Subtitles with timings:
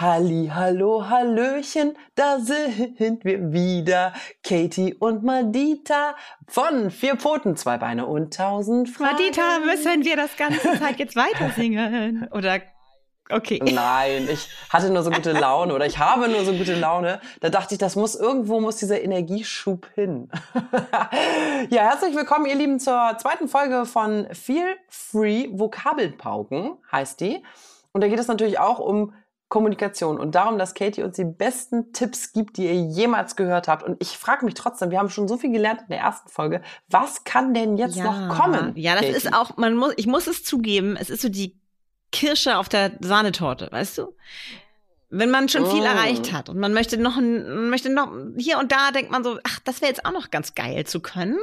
[0.00, 4.12] Halli, hallo, hallöchen, da sind wir wieder.
[4.44, 6.14] Katie und Madita
[6.46, 9.16] von Vier Pfoten, zwei Beine und tausend Fragen.
[9.16, 12.28] Madita, müssen wir das ganze Zeit jetzt weiter singen?
[12.32, 12.60] Oder
[13.28, 13.60] Okay.
[13.60, 17.20] Nein, ich hatte nur so gute Laune oder ich habe nur so gute Laune.
[17.40, 20.30] Da dachte ich, das muss irgendwo muss dieser Energieschub hin.
[21.68, 27.42] ja, herzlich willkommen, ihr Lieben, zur zweiten Folge von Feel Free Vokabelpauken heißt die.
[27.92, 29.12] Und da geht es natürlich auch um
[29.48, 33.82] Kommunikation und darum, dass Katie uns die besten Tipps gibt, die ihr jemals gehört habt.
[33.82, 36.60] Und ich frage mich trotzdem, wir haben schon so viel gelernt in der ersten Folge,
[36.88, 38.72] was kann denn jetzt ja, noch kommen?
[38.76, 39.16] Ja, das Katie?
[39.16, 41.56] ist auch, man muss, ich muss es zugeben, es ist so die
[42.12, 44.14] Kirsche auf der Sahnetorte, weißt du?
[45.10, 45.86] Wenn man schon viel Mm.
[45.86, 49.38] erreicht hat und man möchte noch, man möchte noch hier und da denkt man so,
[49.44, 51.38] ach, das wäre jetzt auch noch ganz geil zu können.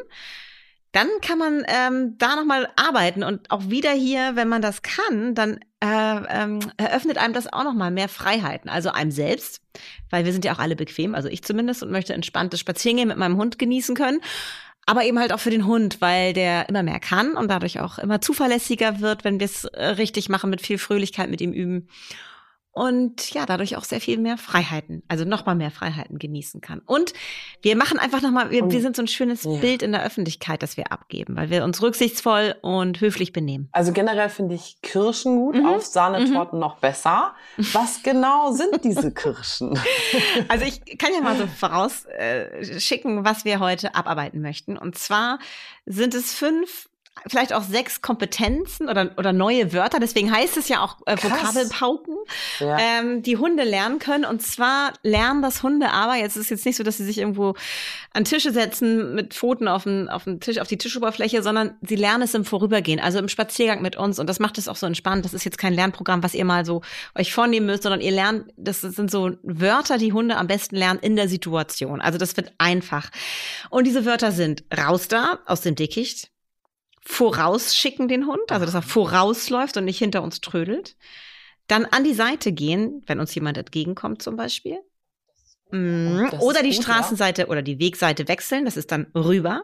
[0.95, 4.81] Dann kann man ähm, da noch mal arbeiten und auch wieder hier, wenn man das
[4.81, 5.87] kann, dann äh,
[6.29, 8.69] ähm, eröffnet einem das auch noch mal mehr Freiheiten.
[8.69, 9.61] Also einem selbst,
[10.09, 13.17] weil wir sind ja auch alle bequem, also ich zumindest und möchte entspanntes Spazierengehen mit
[13.17, 14.21] meinem Hund genießen können.
[14.85, 17.99] Aber eben halt auch für den Hund, weil der immer mehr kann und dadurch auch
[17.99, 21.89] immer zuverlässiger wird, wenn wir es äh, richtig machen, mit viel Fröhlichkeit mit ihm üben.
[22.75, 26.79] Und ja, dadurch auch sehr viel mehr Freiheiten, also noch mal mehr Freiheiten genießen kann.
[26.85, 27.13] Und
[27.61, 29.55] wir machen einfach noch mal, wir, Und- wir sind so ein schönes Ja.
[29.61, 33.69] Bild in der Öffentlichkeit, das wir abgeben, weil wir uns rücksichtsvoll und höflich benehmen.
[33.71, 35.65] Also generell finde ich Kirschen gut, Mhm.
[35.67, 37.33] auf Sahnetorten noch besser.
[37.71, 39.79] Was genau sind diese Kirschen?
[40.49, 44.77] Also ich kann ja mal so vorausschicken, äh, was wir heute abarbeiten möchten.
[44.77, 45.39] Und zwar
[45.85, 46.89] sind es fünf,
[47.27, 49.99] vielleicht auch sechs Kompetenzen oder, oder neue Wörter.
[49.99, 51.17] Deswegen heißt es ja auch äh.
[51.17, 52.15] Vokabelpauken,
[52.59, 52.77] Ja.
[52.79, 54.25] ähm, die Hunde lernen können.
[54.25, 57.17] Und zwar lernen das Hunde aber, jetzt ist es jetzt nicht so, dass sie sich
[57.17, 57.55] irgendwo
[58.13, 61.95] an Tische setzen mit Pfoten auf den, auf den Tisch, auf die Tischoberfläche, sondern sie
[61.95, 64.19] lernen es im Vorübergehen, also im Spaziergang mit uns.
[64.19, 65.25] Und das macht es auch so entspannt.
[65.25, 66.81] Das ist jetzt kein Lernprogramm, was ihr mal so
[67.15, 70.99] euch vornehmen müsst, sondern ihr lernt, das sind so Wörter, die Hunde am besten lernen
[71.01, 72.01] in der Situation.
[72.01, 73.09] Also das wird einfach.
[73.69, 76.29] Und diese Wörter sind raus da, aus dem Dickicht,
[77.05, 80.97] vorausschicken den Hund, also dass er vorausläuft und nicht hinter uns trödelt.
[81.67, 84.79] Dann an die Seite gehen, wenn uns jemand entgegenkommt zum Beispiel.
[85.71, 86.27] Mhm.
[86.31, 86.83] das Oder die gut, ja.
[86.83, 89.63] Straßenseite oder die Wegseite wechseln, das ist dann rüber.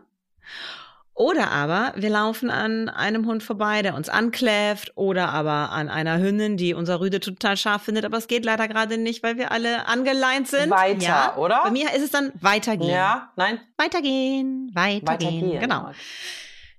[1.13, 6.19] Oder aber wir laufen an einem Hund vorbei, der uns ankläfft, oder aber an einer
[6.19, 9.51] Hündin, die unser Rüde total scharf findet, aber es geht leider gerade nicht, weil wir
[9.51, 10.71] alle angeleint sind.
[10.71, 11.35] Weiter, ja.
[11.37, 11.61] oder?
[11.63, 12.89] Bei mir ist es dann weitergehen.
[12.89, 15.07] Ja, nein, Weitergehen, weitergehen.
[15.07, 15.59] weitergehen.
[15.59, 15.91] Genau.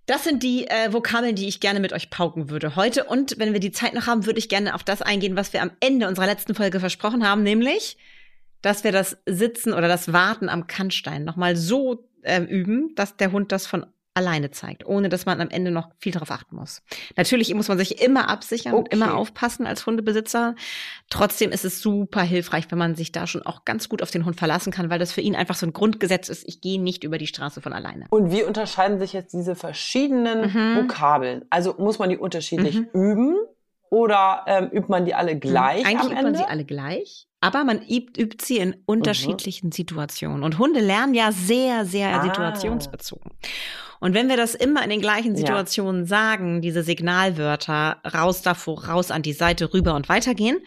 [0.06, 3.04] Das sind die äh, Vokabeln, die ich gerne mit euch pauken würde heute.
[3.04, 5.62] Und wenn wir die Zeit noch haben, würde ich gerne auf das eingehen, was wir
[5.62, 7.96] am Ende unserer letzten Folge versprochen haben, nämlich,
[8.62, 13.32] dass wir das Sitzen oder das Warten am Kannstein nochmal so ähm, üben, dass der
[13.32, 16.82] Hund das von alleine zeigt, ohne dass man am Ende noch viel darauf achten muss.
[17.16, 18.96] Natürlich muss man sich immer absichern und Okay.
[18.96, 20.54] immer aufpassen als Hundebesitzer.
[21.08, 24.24] Trotzdem ist es super hilfreich, wenn man sich da schon auch ganz gut auf den
[24.26, 26.46] Hund verlassen kann, weil das für ihn einfach so ein Grundgesetz ist.
[26.46, 28.06] Ich gehe nicht über die Straße von alleine.
[28.10, 30.76] Und wie unterscheiden sich jetzt diese verschiedenen Mhm.
[30.76, 31.44] Vokabeln?
[31.50, 33.36] Also muss man die unterschiedlich üben
[33.92, 36.22] oder ähm, übt man die alle gleich Eigentlich übt Ende?
[36.22, 40.42] man sie alle gleich, aber man übt, übt sie in unterschiedlichen Situationen.
[40.44, 42.22] Und Hunde lernen ja sehr, sehr Ah.
[42.22, 43.32] situationsbezogen.
[44.00, 45.36] Und wenn wir das immer in den gleichen Ja.
[45.36, 50.58] Situationen sagen, diese Signalwörter, raus davor, raus an die Seite, rüber und weitergehen,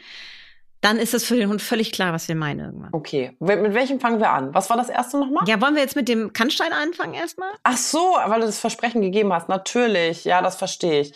[0.82, 2.90] dann ist es für den Hund völlig klar, was wir meinen irgendwann.
[2.92, 4.54] Okay, mit mit welchem fangen wir an?
[4.54, 5.48] Was war das erste nochmal?
[5.48, 7.50] Ja, wollen wir jetzt mit dem Kannstein anfangen erstmal?
[7.64, 9.50] Ach so, weil du das Versprechen gegeben hast.
[9.50, 11.14] Natürlich, ja, das verstehe ich.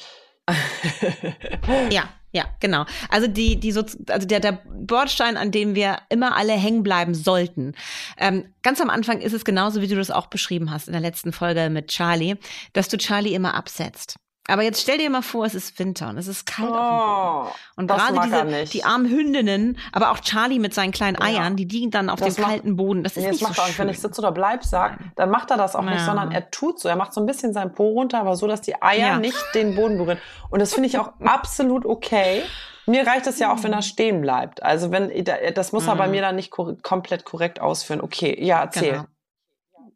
[1.92, 2.86] Ja, ja, genau.
[3.10, 7.16] Also die, die so, also der, der Bordstein, an dem wir immer alle hängen bleiben
[7.16, 7.74] sollten.
[8.18, 11.02] Ähm, ganz am Anfang ist es genauso, wie du das auch beschrieben hast in der
[11.02, 12.36] letzten Folge mit Charlie,
[12.74, 14.18] dass du Charlie immer absetzt.
[14.50, 16.80] Aber jetzt stell dir mal vor, es ist Winter und es ist kalt auf dem
[16.80, 17.48] Boden.
[17.48, 18.74] Oh, Und das gerade er diese, nicht.
[18.74, 21.26] die armen Hündinnen, aber auch Charlie mit seinen kleinen Ja.
[21.26, 23.04] Eiern, die liegen dann auf Das dem macht- kalten Boden.
[23.04, 23.78] Das ist Nee, das nicht macht so auch, schön.
[23.80, 26.06] wenn ich sitze oder bleib sag, dann macht er das auch nicht, Ja.
[26.06, 26.90] sondern er tut so.
[26.90, 29.18] Er macht so ein bisschen sein Po runter, aber so, dass die Eier Ja.
[29.18, 30.18] nicht den Boden berühren.
[30.50, 32.44] Und das finde ich auch absolut okay.
[32.86, 34.64] Mir reicht es ja auch, wenn er stehen bleibt.
[34.64, 35.12] Also wenn
[35.54, 36.12] das muss er bei Mhm.
[36.12, 38.02] mir dann nicht komplett korrekt ausführen.
[38.02, 38.92] Okay, ja, erzähl.
[38.94, 39.04] Genau.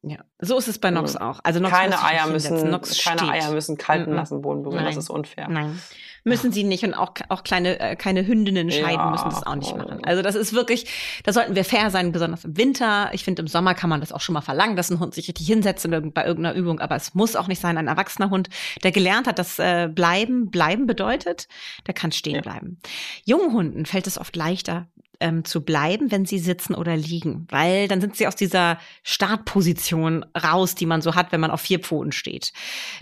[0.06, 1.22] Ja, so ist es bei Nox Mhm.
[1.22, 1.40] auch.
[1.44, 3.30] Also Nox keine Eier müssen, Nox keine steht.
[3.32, 4.18] Eier müssen kalten Mhm.
[4.18, 4.84] nassen Boden berühren.
[4.84, 5.00] Das Nein.
[5.00, 5.48] ist unfair.
[5.50, 5.80] Nein.
[6.26, 9.12] müssen sie nicht und auch, auch kleine, äh, keine Hündinnen scheiden Ja.
[9.12, 10.06] müssen das auch nicht machen.
[10.06, 10.86] Also das ist wirklich,
[11.26, 13.10] da sollten wir fair sein, besonders im Winter.
[13.12, 15.28] Ich finde, im Sommer kann man das auch schon mal verlangen, dass ein Hund sich
[15.28, 17.78] richtig hinsetzt in irgend- bei irgendeiner Übung, aber es muss auch nicht sein.
[17.78, 18.48] Ein erwachsener Hund,
[18.84, 21.50] der gelernt hat, dass äh, bleiben, bleiben bedeutet,
[21.88, 22.42] der kann stehen Ja.
[22.42, 22.80] bleiben.
[23.26, 24.88] Jungen Hunden fällt es oft leichter,
[25.24, 30.26] ähm, zu bleiben, wenn sie sitzen oder liegen, weil dann sind sie aus dieser Startposition
[30.38, 32.52] raus, die man so hat, wenn man auf vier Pfoten steht.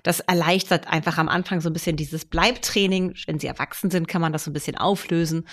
[0.03, 3.15] Das erleichtert einfach am Anfang so ein bisschen dieses Bleibtraining.
[3.25, 5.47] Wenn sie erwachsen sind, kann man das so ein bisschen auflösen.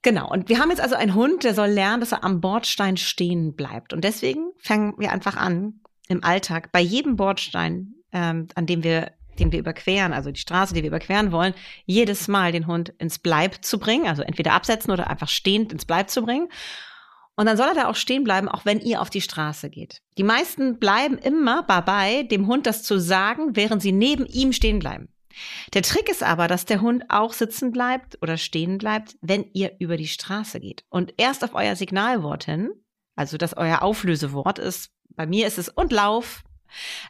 [0.00, 0.30] Genau.
[0.30, 3.54] Und wir haben jetzt also einen Hund, der soll lernen, dass er am Bordstein stehen
[3.54, 3.92] bleibt.
[3.92, 9.12] Und deswegen fangen wir einfach an, im Alltag, bei jedem Bordstein, ähm, an dem wir
[9.36, 11.54] den wir überqueren, also die Straße, die wir überqueren wollen,
[11.84, 15.84] jedes Mal den Hund ins Bleib zu bringen, also entweder absetzen oder einfach stehend ins
[15.84, 16.48] Bleib zu bringen.
[17.36, 20.00] Und dann soll er da auch stehen bleiben, auch wenn ihr auf die Straße geht.
[20.16, 24.78] Die meisten bleiben immer dabei, dem Hund das zu sagen, während sie neben ihm stehen
[24.78, 25.08] bleiben.
[25.74, 29.72] Der Trick ist aber, dass der Hund auch sitzen bleibt oder stehen bleibt, wenn ihr
[29.78, 30.84] über die Straße geht.
[30.88, 32.70] Und erst auf euer Signalwort hin,
[33.16, 36.42] also dass euer Auflösewort ist, bei mir ist es und Lauf,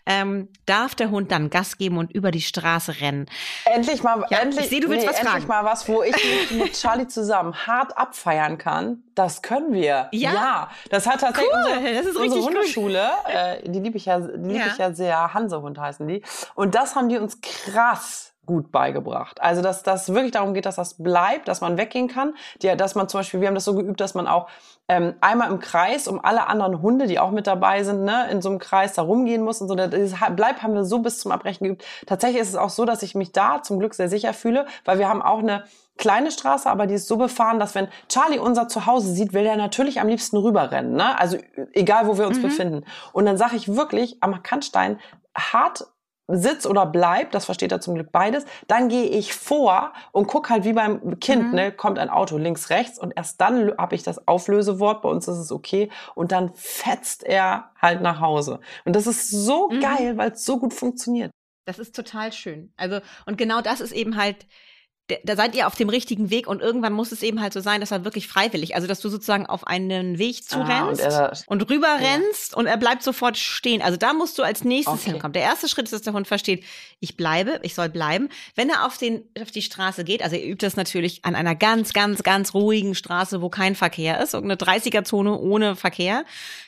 [0.06, 3.26] ähm, darf der Hund dann Gas geben und über die Straße rennen.
[3.64, 5.46] Endlich mal, Ja, endlich, ich seh, du willst was endlich fragen.
[5.48, 6.14] mal was, wo ich
[6.50, 9.02] mit Charlie zusammen hart abfeiern kann.
[9.14, 10.08] Das können wir.
[10.12, 10.70] Ja?
[10.90, 12.42] das hat tatsächlich Cool, unsere, das ist unsere.
[12.42, 14.66] Hundeschule, äh, die liebe ich ja, die liebe Ja.
[14.66, 16.22] ich ja sehr, Hansehund heißen die.
[16.54, 19.42] Und das haben die uns krass gut beigebracht.
[19.42, 22.34] Also, dass das wirklich darum geht, dass das bleibt, dass man weggehen kann.
[22.62, 24.48] Die, dass man zum Beispiel, wir haben das so geübt, dass man auch
[24.88, 28.40] ähm, einmal im Kreis um alle anderen Hunde, die auch mit dabei sind, ne, in
[28.40, 29.76] so einem Kreis da rumgehen muss und so.
[29.76, 31.84] Ha- Bleib haben wir so bis zum Abbrechen geübt.
[32.06, 34.98] Tatsächlich ist es auch so, dass ich mich da zum Glück sehr sicher fühle, weil
[35.00, 35.64] wir haben auch eine
[35.98, 39.56] kleine Straße, aber die ist so befahren, dass wenn Charlie unser Zuhause sieht, will er
[39.56, 41.18] natürlich am liebsten rüberrennen, ne?
[41.18, 41.38] Also
[41.72, 42.42] egal, wo wir uns Mhm.
[42.42, 42.84] befinden.
[43.12, 45.00] Und dann sage ich wirklich am Kannstein
[45.36, 45.86] hart
[46.28, 50.50] Sitz oder bleib, das versteht er zum Glück beides, dann gehe ich vor und guck
[50.50, 51.54] halt wie beim Kind, Mhm.
[51.54, 55.28] ne, kommt ein Auto links, rechts und erst dann habe ich das Auflösewort, bei uns
[55.28, 58.60] ist es okay und dann fetzt er halt nach Hause.
[58.84, 59.80] Und das ist so Mhm.
[59.80, 61.30] geil, weil es so gut funktioniert.
[61.64, 62.72] Das ist total schön.
[62.76, 64.46] Also, und genau das ist eben halt,
[65.24, 67.80] da- seid ihr auf dem richtigen Weg und irgendwann muss es eben halt so sein,
[67.80, 71.70] dass er wirklich freiwillig, also dass du sozusagen auf einen Weg Ah, und zurennst und,
[71.70, 73.82] rüber rennst und er bleibt sofort stehen.
[73.82, 75.10] Also da musst du als nächstes Okay.
[75.12, 75.32] hinkommen.
[75.32, 76.64] Der erste Schritt ist, dass der Hund versteht,
[77.00, 78.28] ich bleibe, ich soll bleiben.
[78.54, 81.54] Wenn er auf, den, auf die Straße geht, also ihr übt das natürlich an einer
[81.54, 86.24] ganz, ganz, ganz ruhigen Straße, wo kein Verkehr ist, irgendeine 30er-Zone ohne Verkehr,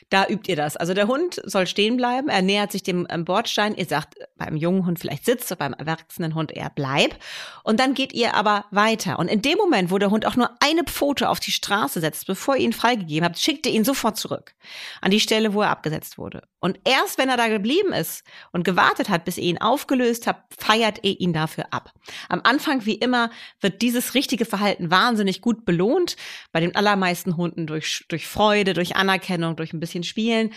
[0.09, 0.75] da übt ihr das.
[0.75, 4.55] Also der Hund soll stehen bleiben, er nähert sich dem ähm, Bordstein, ihr sagt beim
[4.55, 7.15] jungen Hund vielleicht sitzt, beim erwachsenen Hund eher bleib.
[7.63, 9.19] Und dann geht ihr aber weiter.
[9.19, 12.27] Und in dem Moment, wo der Hund auch nur eine Pfote auf die Straße setzt,
[12.27, 14.55] bevor ihr ihn freigegeben habt, schickt ihr ihn sofort zurück
[15.01, 16.43] an die Stelle, wo er abgesetzt wurde.
[16.59, 20.61] Und erst wenn er da geblieben ist und gewartet hat, bis ihr ihn aufgelöst habt,
[20.61, 21.93] feiert ihr ihn dafür ab.
[22.27, 26.17] Am Anfang, wie immer, wird dieses richtige Verhalten wahnsinnig gut belohnt.
[26.51, 30.51] Bei den allermeisten Hunden durch, durch Freude, durch Anerkennung, durch ein bisschen Spielen.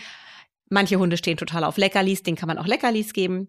[0.69, 3.47] Manche Hunde stehen total auf Leckerlis, denen kann man auch Leckerlis geben.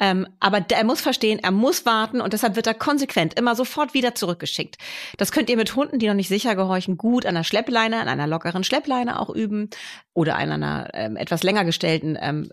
[0.00, 3.92] Ähm, aber er muss verstehen, er muss warten und deshalb wird er konsequent immer sofort
[3.92, 4.78] wieder zurückgeschickt.
[5.18, 8.08] Das könnt ihr mit Hunden, die noch nicht sicher gehorchen, gut an der Schleppleine, an
[8.08, 9.68] einer lockeren Schleppleine auch üben
[10.14, 12.50] oder an einer ähm, etwas länger gestellten ähm,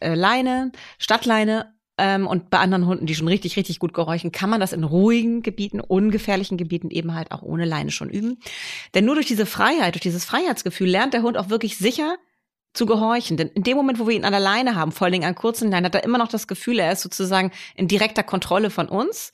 [0.00, 1.72] äh, Leine, Stadtleine.
[1.98, 4.84] Ähm, und bei anderen Hunden, die schon richtig, richtig gut gehorchen, kann man das in
[4.84, 8.38] ruhigen Gebieten, ungefährlichen Gebieten eben halt auch ohne Leine schon üben.
[8.94, 12.16] Denn nur durch diese Freiheit, durch dieses Freiheitsgefühl lernt der Hund auch wirklich sicher
[12.76, 13.36] zu gehorchen.
[13.36, 15.34] Denn in dem Moment, wo wir ihn an der Leine haben, vor allen Dingen an
[15.34, 18.88] kurzen Leinen, hat er immer noch das Gefühl, er ist sozusagen in direkter Kontrolle von
[18.88, 19.32] uns.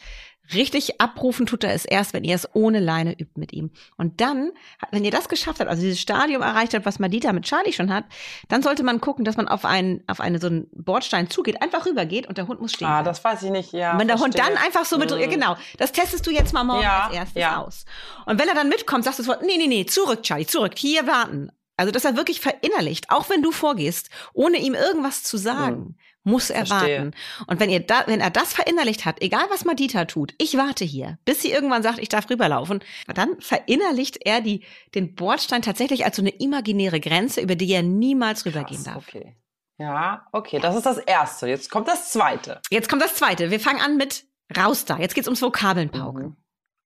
[0.54, 3.70] Richtig abrufen tut er es erst, wenn ihr es ohne Leine übt mit ihm.
[3.96, 4.50] Und dann,
[4.90, 7.94] wenn ihr das geschafft habt, also dieses Stadium erreicht habt, was Madita mit Charlie schon
[7.94, 8.04] hat,
[8.48, 11.86] dann sollte man gucken, dass man auf einen, auf eine so einen Bordstein zugeht, einfach
[11.86, 12.88] rübergeht und der Hund muss stehen.
[12.88, 13.92] Ah, das weiß ich nicht, ja.
[13.92, 15.30] Und wenn der Hund dann einfach so mit, Mhm.
[15.30, 17.62] genau, das testest du jetzt mal morgen Ja, als erstes ja.
[17.62, 17.84] aus.
[18.26, 21.06] Und wenn er dann mitkommt, sagst du sofort, nee, nee, nee, zurück, Charlie, zurück, hier
[21.06, 21.50] warten.
[21.76, 26.50] Also, dass er wirklich verinnerlicht, auch wenn du vorgehst, ohne ihm irgendwas zu sagen, muss
[26.50, 26.66] er Mhm.
[26.66, 26.98] Verstehe.
[26.98, 27.14] warten.
[27.48, 30.84] Und wenn ihr da, wenn er das verinnerlicht hat, egal was Madita tut, ich warte
[30.84, 32.80] hier, bis sie irgendwann sagt, ich darf rüberlaufen,
[33.12, 34.64] dann verinnerlicht er die,
[34.94, 39.08] den Bordstein tatsächlich als so eine imaginäre Grenze, über die er niemals rübergehen Krass, darf.
[39.08, 39.36] Okay.
[39.78, 41.48] Ja, okay, das ist das Erste.
[41.48, 42.60] Jetzt kommt das Zweite.
[42.70, 43.50] Jetzt kommt das zweite.
[43.50, 44.24] Wir fangen an mit
[44.56, 44.98] raus da.
[44.98, 46.22] Jetzt geht's ums Vokabeln pauken.
[46.22, 46.36] Mhm.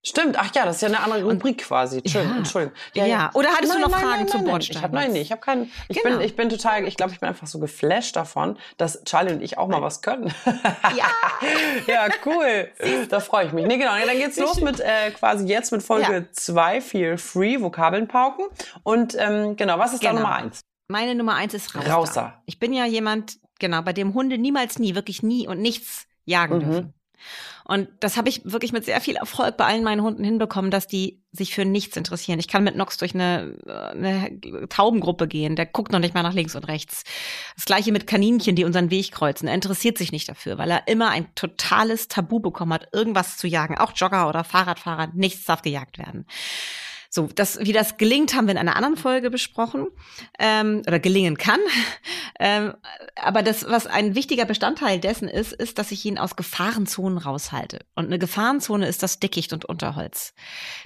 [0.08, 1.98] Stimmt, ach ja, das ist ja eine andere Rubrik quasi.
[1.98, 2.38] Entschuldigung, Ja.
[2.38, 2.76] Entschuldigung.
[2.94, 3.30] Ja.
[3.34, 4.50] Oder hattest du noch Fragen zum nein.
[4.50, 4.76] Bordstein?
[4.76, 5.72] Ich hab, nein, nee, ich habe keinen.
[5.88, 6.18] Ich Genau.
[6.18, 9.42] bin, ich bin total, ich glaube, ich bin einfach so geflasht davon, dass Charlie und
[9.42, 10.32] ich auch mal was können.
[10.96, 11.06] Ja.
[11.88, 12.68] ja, cool.
[13.08, 13.66] Da freue ich mich.
[13.66, 13.96] Nee, genau.
[13.96, 16.22] Ja, dann geht's los mit äh, quasi jetzt mit Folge Ja.
[16.32, 18.44] 2, Feel Free, Vokabeln pauken.
[18.84, 20.20] Und ähm, genau, was ist da Genau.
[20.22, 20.60] Nummer eins?
[20.88, 21.90] Meine Nummer eins ist Rauster.
[21.92, 22.42] Rauster.
[22.46, 26.58] Ich bin ja jemand, genau, bei dem Hunde niemals nie, wirklich nie und nichts jagen
[26.58, 26.60] Mhm.
[26.60, 26.94] dürfen.
[27.64, 30.86] Und das habe ich wirklich mit sehr viel Erfolg bei allen meinen Hunden hinbekommen, dass
[30.86, 32.38] die sich für nichts interessieren.
[32.38, 36.32] Ich kann mit Nox durch eine, eine Taubengruppe gehen, der guckt noch nicht mal nach
[36.32, 37.04] links und rechts.
[37.56, 39.48] Das gleiche mit Kaninchen, die unseren Weg kreuzen.
[39.48, 43.48] Er interessiert sich nicht dafür, weil er immer ein totales Tabu bekommen hat, irgendwas zu
[43.48, 43.76] jagen.
[43.78, 46.26] Auch Jogger oder Fahrradfahrer, nichts darf gejagt werden.
[47.16, 49.86] So, das, wie das gelingt, haben wir in einer anderen Folge besprochen
[50.38, 51.60] ähm, oder gelingen kann.
[52.38, 52.74] ähm,
[53.14, 57.86] aber das, was ein wichtiger Bestandteil dessen ist, ist, dass ich ihn aus Gefahrenzonen raushalte.
[57.94, 60.34] Und eine Gefahrenzone ist das Dickicht und Unterholz.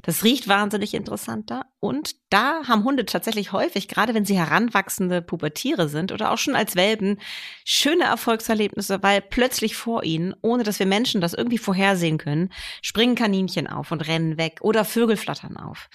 [0.05, 1.65] Das riecht wahnsinnig interessant da.
[1.81, 6.55] Und da haben Hunde tatsächlich häufig, gerade wenn sie heranwachsende Pubertiere sind oder auch schon
[6.57, 7.21] als Welpen,
[7.65, 12.51] schöne Erfolgserlebnisse, weil plötzlich vor ihnen, ohne dass wir Menschen das irgendwie vorhersehen können,
[12.83, 15.89] springen Kaninchen auf und rennen weg oder Vögel flattern auf.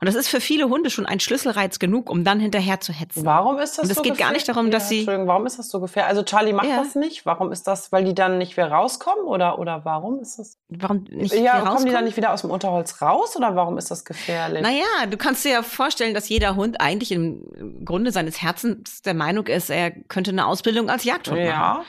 [0.00, 3.24] Und das ist für viele Hunde schon ein Schlüsselreiz genug, um dann hinterher zu hetzen.
[3.24, 5.46] Warum ist das Und es so geht gar nicht darum, dass ja, sie- Entschuldigung, warum
[5.46, 6.08] ist das so gefährlich?
[6.10, 6.76] Also Charlie macht Ja.
[6.82, 7.26] das nicht.
[7.26, 7.92] Warum ist das?
[7.92, 9.26] Weil die dann nicht mehr rauskommen?
[9.26, 10.58] Oder, oder warum ist das?
[10.68, 13.36] Warum nicht ja, kommen die dann nicht wieder aus dem Unterholz raus?
[13.36, 14.62] Oder warum ist das gefährlich?
[14.62, 19.14] Naja, du kannst dir ja vorstellen, dass jeder Hund eigentlich im Grunde seines Herzens der
[19.14, 21.48] Meinung ist, er könnte eine Ausbildung als Jagdhund machen.
[21.48, 21.84] ja.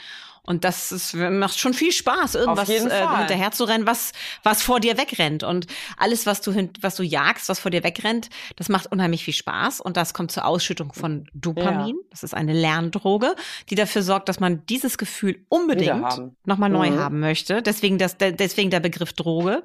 [0.45, 4.11] Und das ist, macht schon viel Spaß, irgendwas äh, hinterher zu rennen, was,
[4.43, 5.43] was vor dir wegrennt.
[5.43, 9.33] Und alles, was du, was du jagst, was vor dir wegrennt, das macht unheimlich viel
[9.33, 9.79] Spaß.
[9.79, 11.95] Und das kommt zur Ausschüttung von Dopamin.
[12.09, 13.35] Das ist eine Lerndroge,
[13.69, 16.99] die dafür sorgt, dass man dieses Gefühl unbedingt nochmal neu Mhm.
[16.99, 17.61] haben möchte.
[17.61, 19.63] Deswegen, das, deswegen der Begriff Droge.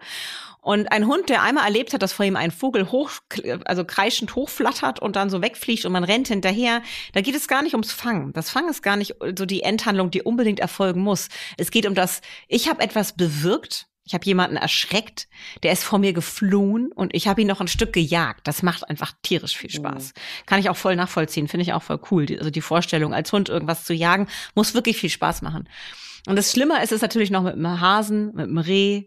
[0.68, 3.10] Und ein Hund, der einmal erlebt hat, dass vor ihm ein Vogel hoch,
[3.64, 6.82] also kreischend hochflattert und dann so wegfliegt und man rennt hinterher,
[7.14, 8.34] da geht es gar nicht ums Fangen.
[8.34, 11.28] Das Fangen ist gar nicht so die Endhandlung, die unbedingt erfolgen muss.
[11.56, 15.28] Es geht um das, ich habe etwas bewirkt, ich habe jemanden erschreckt,
[15.62, 18.46] der ist vor mir geflohen und ich habe ihn noch ein Stück gejagt.
[18.46, 20.12] Das macht einfach tierisch viel Spaß.
[20.44, 22.26] Kann ich auch voll nachvollziehen, finde ich auch voll cool.
[22.26, 25.66] Die- Also die Vorstellung, als Hund irgendwas zu jagen, muss wirklich viel Spaß machen.
[26.26, 29.04] Und das Schlimme ist es natürlich noch mit einem Hasen, mit einem Reh.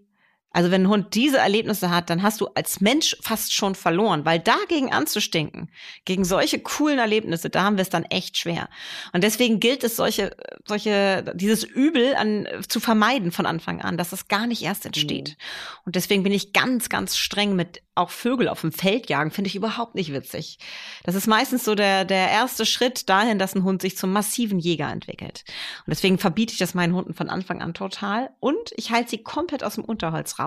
[0.53, 4.25] Also wenn ein Hund diese Erlebnisse hat, dann hast du als Mensch fast schon verloren,
[4.25, 5.70] weil dagegen anzustinken,
[6.03, 8.67] gegen solche coolen Erlebnisse, da haben wir es dann echt schwer.
[9.13, 14.10] Und deswegen gilt es, solche, solche, dieses Übel an, zu vermeiden von Anfang an, dass
[14.10, 15.38] das gar nicht erst entsteht.
[15.86, 19.50] Und deswegen bin ich ganz, ganz streng mit auch Vögel auf dem Feld jagen, finde
[19.50, 20.60] ich überhaupt nicht witzig.
[21.03, 24.60] Das ist meistens so der, der erste Schritt dahin, dass ein Hund sich zum massiven
[24.60, 25.43] Jäger entwickelt.
[25.86, 28.31] Und deswegen verbiete ich das meinen Hunden von Anfang an total.
[28.39, 30.41] Und ich halte sie komplett aus dem Unterholz raus.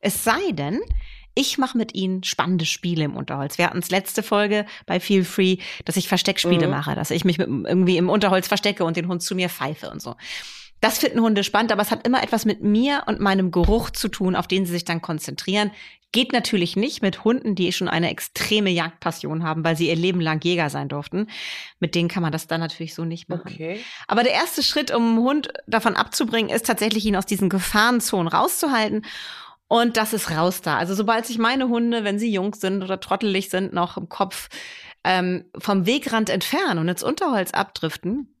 [0.00, 0.80] Es sei denn,
[1.34, 3.58] ich mache mit ihnen spannende Spiele im Unterholz.
[3.58, 6.72] Wir hatten es letzte Folge bei Feel Free, dass ich Versteckspiele Mhm.
[6.72, 9.90] mache, dass ich mich mit, irgendwie im Unterholz verstecke und den Hund zu mir pfeife
[9.90, 10.16] und so.
[10.80, 14.08] Das finden Hunde spannend, aber es hat immer etwas mit mir und meinem Geruch zu
[14.08, 15.72] tun, auf den sie sich dann konzentrieren.
[16.12, 20.20] Geht natürlich nicht mit Hunden, die schon eine extreme Jagdpassion haben, weil sie ihr Leben
[20.20, 21.28] lang Jäger sein durften.
[21.80, 23.52] Mit denen kann man das dann natürlich so nicht machen.
[23.52, 23.80] Okay.
[24.06, 28.28] Aber der erste Schritt, um einen Hund davon abzubringen, ist tatsächlich, ihn aus diesen Gefahrenzonen
[28.28, 29.04] rauszuhalten.
[29.66, 30.78] Und das ist raus da.
[30.78, 34.48] Also sobald sich meine Hunde, wenn sie jung sind oder trottelig sind, noch im Kopf
[35.04, 38.34] ähm, vom Wegrand entfernen und ins Unterholz abdriften,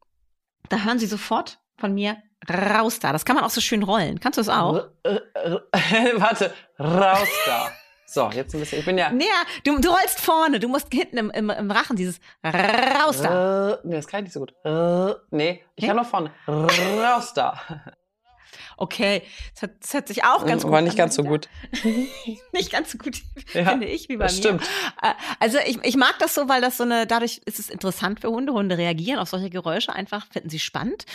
[0.70, 2.16] da hören sie sofort von mir
[2.50, 3.12] raus da.
[3.12, 4.20] Das kann man auch so schön rollen.
[4.20, 4.86] Kannst du das auch?
[5.04, 7.68] Warte, raus da.
[8.06, 8.78] So, jetzt ein bisschen.
[8.78, 9.10] Ich bin ja.
[9.10, 9.24] Nee,
[9.64, 10.58] du, du rollst vorne.
[10.60, 13.78] Du musst hinten im, im, im Rachen dieses raus da.
[13.84, 14.54] Nee, das kann ich nicht so gut.
[15.30, 15.88] Nee, ich Nee?
[15.88, 16.30] kann noch vorne.
[16.46, 17.60] Raus da.
[18.80, 19.22] Okay,
[19.54, 21.48] das, hat, das hört sich auch ganz gut War nicht an, ganz so gut.
[22.52, 23.16] Nicht ganz so gut,
[23.52, 24.42] Ja, finde ich, wie bei das mir.
[24.42, 24.62] stimmt.
[25.02, 28.20] Äh, Also ich, ich mag das so, weil das so eine, dadurch ist es interessant
[28.20, 28.52] für Hunde.
[28.52, 31.06] Hunde reagieren auf solche Geräusche einfach, finden sie spannend.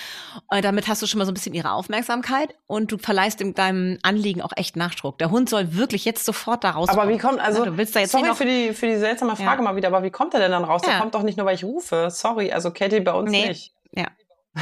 [0.50, 3.54] Und damit hast du schon mal so ein bisschen ihre Aufmerksamkeit und du verleihst dem,
[3.56, 5.18] deinem Anliegen auch echt Nachdruck.
[5.18, 6.90] Der Hund soll wirklich jetzt sofort da raus.
[6.90, 8.98] Aber wie kommt, also, du willst da jetzt sorry nicht noch, für die, für die
[8.98, 9.70] seltsame Frage Ja.
[9.70, 10.82] mal wieder, aber wie kommt er denn dann raus?
[10.82, 11.00] Der Ja.
[11.00, 12.10] kommt doch nicht nur, weil ich rufe.
[12.12, 13.48] Sorry, also Katie bei uns Nee.
[13.48, 13.74] nicht.
[13.96, 14.08] Ja.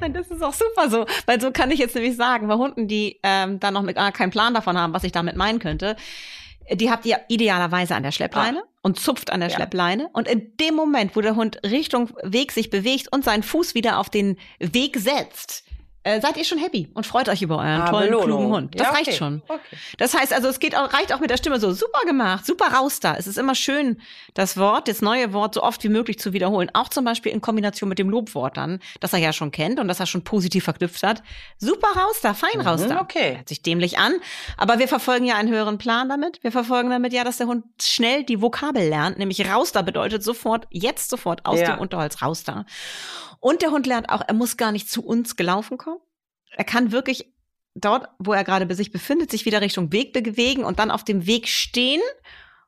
[0.00, 2.88] Nein, das ist auch super so, weil so kann ich jetzt nämlich sagen, bei Hunden,
[2.88, 5.96] die ähm, dann noch mit, ah, keinen Plan davon haben, was ich damit meinen könnte,
[6.72, 9.56] die habt ihr idealerweise an der Schleppleine und zupft an der Ja.
[9.56, 10.10] Schleppleine.
[10.12, 13.98] Und in dem Moment, wo der Hund Richtung Weg sich bewegt und seinen Fuß wieder
[13.98, 15.64] auf den Weg setzt,
[16.08, 18.26] äh, seid ihr schon happy und freut euch über euren Ah, tollen, Belohnung.
[18.28, 18.74] klugen Hund.
[18.74, 19.04] Das Ja, okay.
[19.04, 19.42] reicht schon.
[19.48, 19.60] Okay.
[19.98, 22.72] Das heißt also, es geht auch, reicht auch mit der Stimme so, super gemacht, super
[22.72, 23.14] raus da.
[23.16, 24.00] Es ist immer schön,
[24.34, 26.70] das Wort, das neue Wort so oft wie möglich zu wiederholen.
[26.72, 29.88] Auch zum Beispiel in Kombination mit dem Lobwort dann, das er ja schon kennt und
[29.88, 31.22] das er schon positiv verknüpft hat.
[31.58, 33.00] Super raus da, fein raus Mhm, da.
[33.00, 33.36] okay.
[33.36, 34.14] Hört sich dämlich an.
[34.56, 36.42] Aber wir verfolgen ja einen höheren Plan damit.
[36.42, 40.22] Wir verfolgen damit ja, dass der Hund schnell die Vokabel lernt, nämlich raus da bedeutet
[40.22, 41.72] sofort, jetzt sofort aus Ja.
[41.74, 42.64] dem Unterholz raus da.
[43.40, 45.97] Und der Hund lernt auch, er muss gar nicht zu uns gelaufen kommen.
[46.56, 47.32] Er kann wirklich
[47.74, 51.26] dort, wo er gerade sich befindet, sich wieder Richtung Weg bewegen und dann auf dem
[51.26, 52.00] Weg stehen.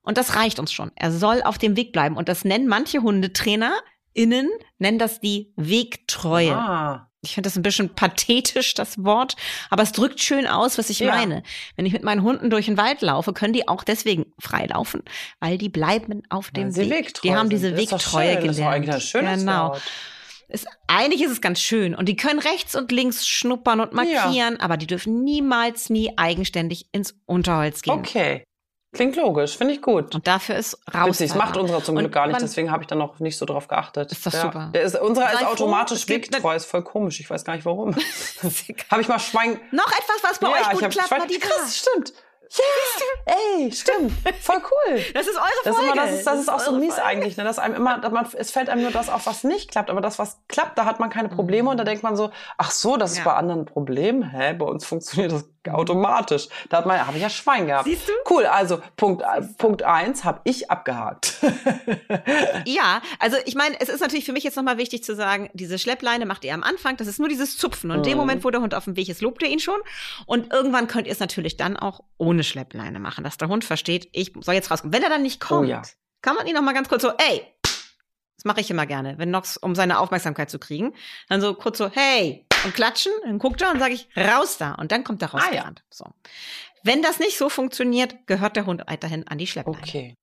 [0.02, 0.92] Und das reicht uns schon.
[0.94, 2.16] Er soll auf dem Weg bleiben.
[2.16, 6.56] Und das nennen manche Hundetrainer Hundebesitzer*innen nennen das die Wegtreue.
[6.56, 7.06] Ah.
[7.22, 9.36] Ich finde das ein bisschen pathetisch, das Wort,
[9.68, 11.14] aber es drückt schön aus, was ich Ja.
[11.14, 11.42] meine.
[11.76, 15.02] Wenn ich mit meinen Hunden durch den Wald laufe, können die auch deswegen frei laufen,
[15.38, 16.88] weil die bleiben auf dem Weg.
[16.90, 18.40] wegtreu Die haben diese Wegtreue schön.
[18.40, 18.46] gelernt.
[18.48, 19.68] Das doch eigentlich ein schönes genau.
[19.68, 19.82] Wort.
[20.50, 21.94] Ist, eigentlich ist es ganz schön.
[21.94, 26.86] Und die können rechts und links schnuppern und markieren, aber die dürfen niemals, nie eigenständig
[26.92, 27.94] ins Unterholz gehen.
[27.94, 28.44] Okay.
[28.92, 30.16] Klingt logisch, finde ich gut.
[30.16, 31.10] Und dafür ist raus.
[31.10, 33.38] Witzig, das macht unserer zum Und Glück gar nicht, deswegen habe ich da noch nicht
[33.38, 34.10] so drauf geachtet.
[34.10, 34.42] Ist doch ja.
[34.42, 34.70] super.
[34.74, 37.94] Der ist, unserer Sei ist automatisch wegtreu, ist voll komisch, ich weiß gar nicht warum.
[38.90, 39.60] habe ich mal Schwein...
[39.70, 41.40] Noch etwas, was bei euch gut ich hab klappt, Schwein...
[41.40, 42.12] Krass, stimmt.
[42.52, 44.12] Ja, ey, stimmt.
[44.40, 45.00] Voll cool.
[45.14, 47.04] Das ist eure Das ist, immer, das ist, das ist auch so mies Folge.
[47.06, 47.44] eigentlich, ne?
[47.44, 50.00] dass einem immer, dass man, es fällt einem nur das auf, was nicht klappt, aber
[50.00, 52.96] das, was klappt, da hat man keine Probleme und da denkt man so, ach so,
[52.96, 53.24] das ist Ja.
[53.24, 56.48] bei anderen ein Problem, hä, bei uns funktioniert das automatisch.
[56.68, 57.84] Da hat man, habe ich ja Schwein gehabt.
[57.86, 58.12] Siehst du?
[58.28, 61.34] Cool, also Punkt, äh, Punkt eins habe ich abgehakt.
[62.66, 65.78] Ja, also ich meine, es ist natürlich für mich jetzt nochmal wichtig zu sagen, diese
[65.78, 67.90] Schleppleine macht ihr am Anfang, das ist nur dieses Zupfen.
[67.90, 68.18] Und in dem Mhm.
[68.18, 69.78] Moment, wo der Hund auf dem Weg ist, lobt ihr ihn schon.
[70.26, 74.08] Und irgendwann könnt ihr es natürlich dann auch ohne Schleppleine machen, dass der Hund versteht,
[74.12, 74.92] ich soll jetzt rauskommen.
[74.92, 75.82] Wenn er dann nicht kommt, Oh ja.
[76.22, 77.42] kann man ihn nochmal ganz kurz so, ey,
[78.36, 80.94] das mache ich immer gerne, wenn Nox, um seine Aufmerksamkeit zu kriegen,
[81.28, 84.74] dann so kurz so, hey, und klatschen, dann guckt er und sage ich, raus da.
[84.74, 85.72] Und dann kommt er Ah, ja.
[85.90, 86.06] So.
[86.82, 89.78] Wenn das nicht so funktioniert, gehört der Hund weiterhin an die Schleppleine.
[89.78, 90.14] Okay.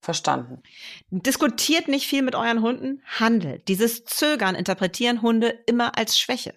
[0.00, 0.62] Verstanden.
[1.10, 3.66] Diskutiert nicht viel mit euren Hunden, handelt.
[3.66, 6.54] Dieses Zögern interpretieren Hunde immer als Schwäche.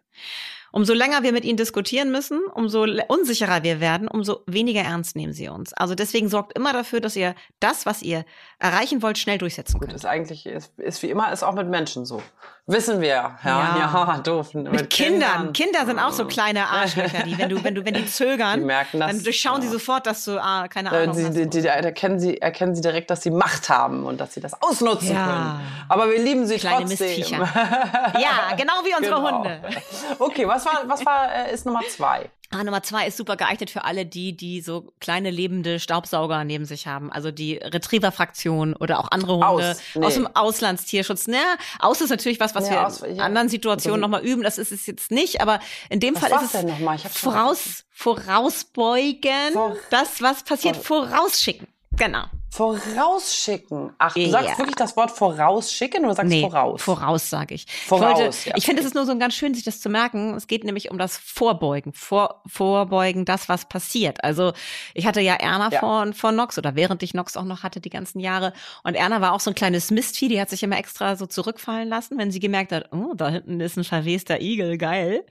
[0.74, 5.34] Umso länger wir mit ihnen diskutieren müssen, umso unsicherer wir werden, umso weniger ernst nehmen
[5.34, 5.74] sie uns.
[5.74, 8.24] Also deswegen sorgt immer dafür, dass ihr das, was ihr
[8.58, 9.96] erreichen wollt, schnell durchsetzen Gut, könnt.
[9.96, 12.22] ist eigentlich, ist, ist wie immer, ist auch mit Menschen so.
[12.72, 13.10] Wissen wir.
[13.10, 13.78] Ja, Ja.
[13.94, 14.54] ja, doof.
[14.54, 15.52] Mit Kindern.
[15.54, 18.66] Kinder sind auch so kleine Arschlöcher, die, wenn du, wenn du, wenn die Die zögern,
[18.66, 19.12] merken das.
[19.12, 19.74] dann durchschauen sie ja.
[19.74, 21.36] sofort, dass du, ah, keine Ahnung Sie, hast.
[21.36, 24.60] die, die, erkennen, sie, erkennen sie direkt, dass sie Macht haben und dass sie das
[24.62, 25.26] ausnutzen Ja.
[25.26, 25.62] können.
[25.90, 27.08] Aber wir lieben sie Kleine trotzdem.
[27.08, 27.38] Mistviecher.
[28.20, 29.38] ja, genau wie unsere Genau.
[29.38, 29.60] Hunde.
[30.20, 32.30] Okay, was war, was war, äh, ist Nummer zwei?
[32.54, 36.66] Ah, Nummer zwei ist super geeignet für alle die, die so kleine lebende Staubsauger neben
[36.66, 37.10] sich haben.
[37.12, 40.06] Also die Retriever-Fraktion oder auch andere Hunde Aus, nee.
[40.06, 41.28] aus dem Auslandstierschutz.
[41.28, 41.38] Ne,
[41.80, 43.24] aus ist natürlich was, was Ja, wir aus- in ja.
[43.24, 44.44] anderen Situationen Also- nochmal üben.
[44.44, 50.22] Das ist es jetzt nicht, aber in dem Fall ist es voraus, vorausbeugen, Vor- das,
[50.22, 51.68] was passiert, Vor- vorausschicken.
[51.94, 52.26] Genau.
[52.52, 53.94] Vorausschicken.
[53.98, 54.30] Ach, du Ja.
[54.30, 56.82] sagst wirklich das Wort vorausschicken oder sagst voraus?
[56.82, 57.66] Voraus, sage ich.
[57.88, 59.90] Voraus, ich wollte, ja, ich finde, es ist nur so ganz schön, sich das zu
[59.90, 60.36] merken.
[60.36, 61.94] Es geht nämlich um das Vorbeugen.
[61.94, 64.24] Vor, vorbeugen, das, was passiert.
[64.24, 64.52] Also,
[64.94, 65.80] ich hatte ja Erna Ja.
[65.80, 68.52] vor, vor Nox oder während ich Nox auch noch hatte, die ganzen Jahre.
[68.84, 71.88] Und Erna war auch so ein kleines Mistvieh, die hat sich immer extra so zurückfallen
[71.88, 75.24] lassen, wenn sie gemerkt hat, oh, da hinten ist ein verwester Igel, geil.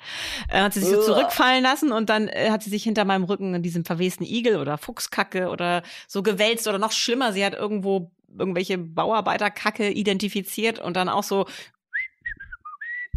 [0.49, 1.05] Äh, hat sie sich so Uah.
[1.05, 4.57] zurückfallen lassen und dann äh, hat sie sich hinter meinem Rücken in diesem verwesten Igel
[4.59, 10.95] oder Fuchskacke oder so gewälzt oder noch schlimmer, sie hat irgendwo irgendwelche Bauarbeiterkacke identifiziert und
[10.95, 11.47] dann auch so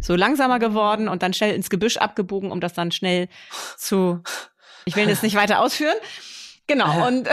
[0.00, 3.28] so langsamer geworden und dann schnell ins Gebüsch abgebogen, um das dann schnell
[3.78, 4.20] zu
[4.84, 5.96] ich will das nicht weiter ausführen.
[6.66, 7.28] Genau, und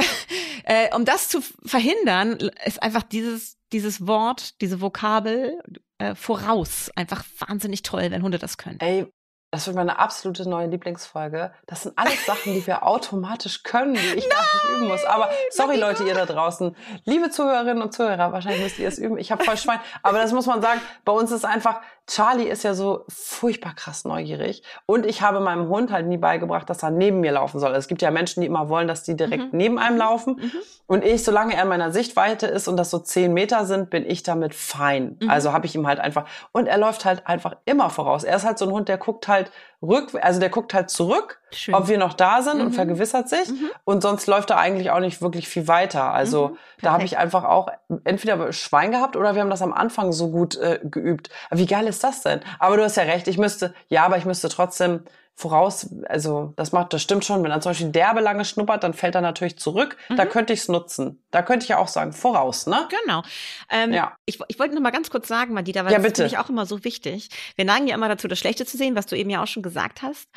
[0.63, 5.62] äh, um das zu verhindern, ist einfach dieses, dieses Wort, diese Vokabel
[5.97, 8.80] äh, voraus einfach wahnsinnig toll, wenn Hunde das können.
[8.80, 9.08] Ey,
[9.52, 11.52] das wird meine absolute neue Lieblingsfolge.
[11.68, 15.04] Das sind alles Sachen, die wir automatisch können, die ich gar nicht üben muss.
[15.06, 16.74] Aber sorry, Leute, ihr da draußen.
[17.04, 19.18] Liebe Zuhörerinnen und Zuhörer, wahrscheinlich müsst ihr es üben.
[19.18, 19.80] Ich habe voll Schwein.
[20.04, 24.06] Aber das muss man sagen, bei uns ist einfach, Charlie ist ja so furchtbar krass
[24.06, 24.64] neugierig.
[24.86, 27.74] Und ich habe meinem Hund halt nie beigebracht, dass er neben mir laufen soll.
[27.76, 29.58] Es gibt ja Menschen, die immer wollen, dass die direkt Mhm.
[29.58, 30.52] neben einem laufen.
[30.88, 34.06] Und ich, solange er in meiner Sichtweite ist und das so zehn Meter sind, bin
[34.10, 35.18] ich damit fein.
[35.22, 35.30] Mhm.
[35.30, 38.24] Also habe ich ihm halt einfach, und er läuft halt einfach immer voraus.
[38.24, 39.41] Er ist halt so ein Hund, der guckt halt
[39.82, 41.74] rück, also der guckt halt zurück, Schön.
[41.74, 42.74] ob wir noch da sind und Mhm.
[42.74, 43.50] vergewissert sich.
[43.50, 43.70] Mhm.
[43.84, 46.12] Und sonst läuft er eigentlich auch nicht wirklich viel weiter.
[46.14, 46.58] Also Mhm.
[46.82, 47.70] da habe ich einfach auch
[48.04, 51.30] entweder Schwein gehabt oder wir haben das am Anfang so gut äh, geübt.
[51.50, 52.42] Wie geil ist das denn?
[52.60, 55.04] Aber du hast ja recht, ich müsste, ja, aber ich müsste trotzdem
[55.36, 57.44] voraus, also das macht, das stimmt schon.
[57.44, 59.98] Wenn er zum Beispiel derbe lange schnuppert, dann fällt er natürlich zurück.
[60.15, 60.30] Da Mhm.
[60.30, 61.24] könnte ich es nutzen.
[61.32, 62.88] Da könnte ich ja auch sagen, voraus, ne?
[63.06, 63.24] Genau.
[63.70, 64.15] Ähm, Ja.
[64.26, 66.24] Ich, ich wollte noch mal ganz kurz sagen, Madita, weil Ja, das bitte.
[66.24, 67.30] ist nämlich auch immer so wichtig.
[67.56, 69.63] Wir neigen ja immer dazu, das Schlechte zu sehen, was du eben ja auch schon
[69.63, 70.30] gesagt hast.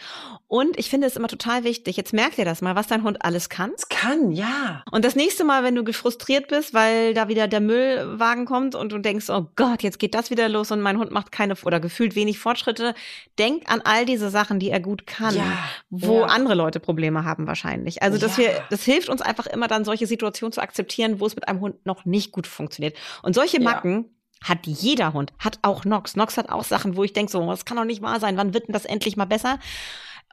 [0.48, 1.96] Und ich finde es immer total wichtig.
[1.96, 3.72] Jetzt merk dir das mal, was dein Hund alles kann.
[3.76, 4.82] Es kann, ja.
[4.90, 8.90] Und das nächste Mal, wenn du gefrustriert bist, weil da wieder der Müllwagen kommt und
[8.92, 11.78] du denkst, oh Gott, jetzt geht das wieder los und mein Hund macht keine oder
[11.80, 12.94] gefühlt wenig Fortschritte,
[13.38, 15.58] denk an all diese Sachen, die er gut kann, Ja,
[15.90, 16.26] wo ja.
[16.26, 18.02] andere Leute Probleme haben wahrscheinlich.
[18.02, 18.44] Also, dass Ja.
[18.44, 21.60] wir, das hilft uns einfach immer dann solche Situationen zu akzeptieren, wo es mit einem
[21.60, 22.96] Hund noch nicht gut funktioniert.
[23.22, 23.60] Und solche.
[23.60, 24.10] Macken
[24.44, 26.16] hat jeder Hund, hat auch Nox.
[26.16, 28.36] Nox hat auch Sachen, wo ich denke, so, das kann doch nicht wahr sein.
[28.36, 29.58] Wann wird denn das endlich mal besser?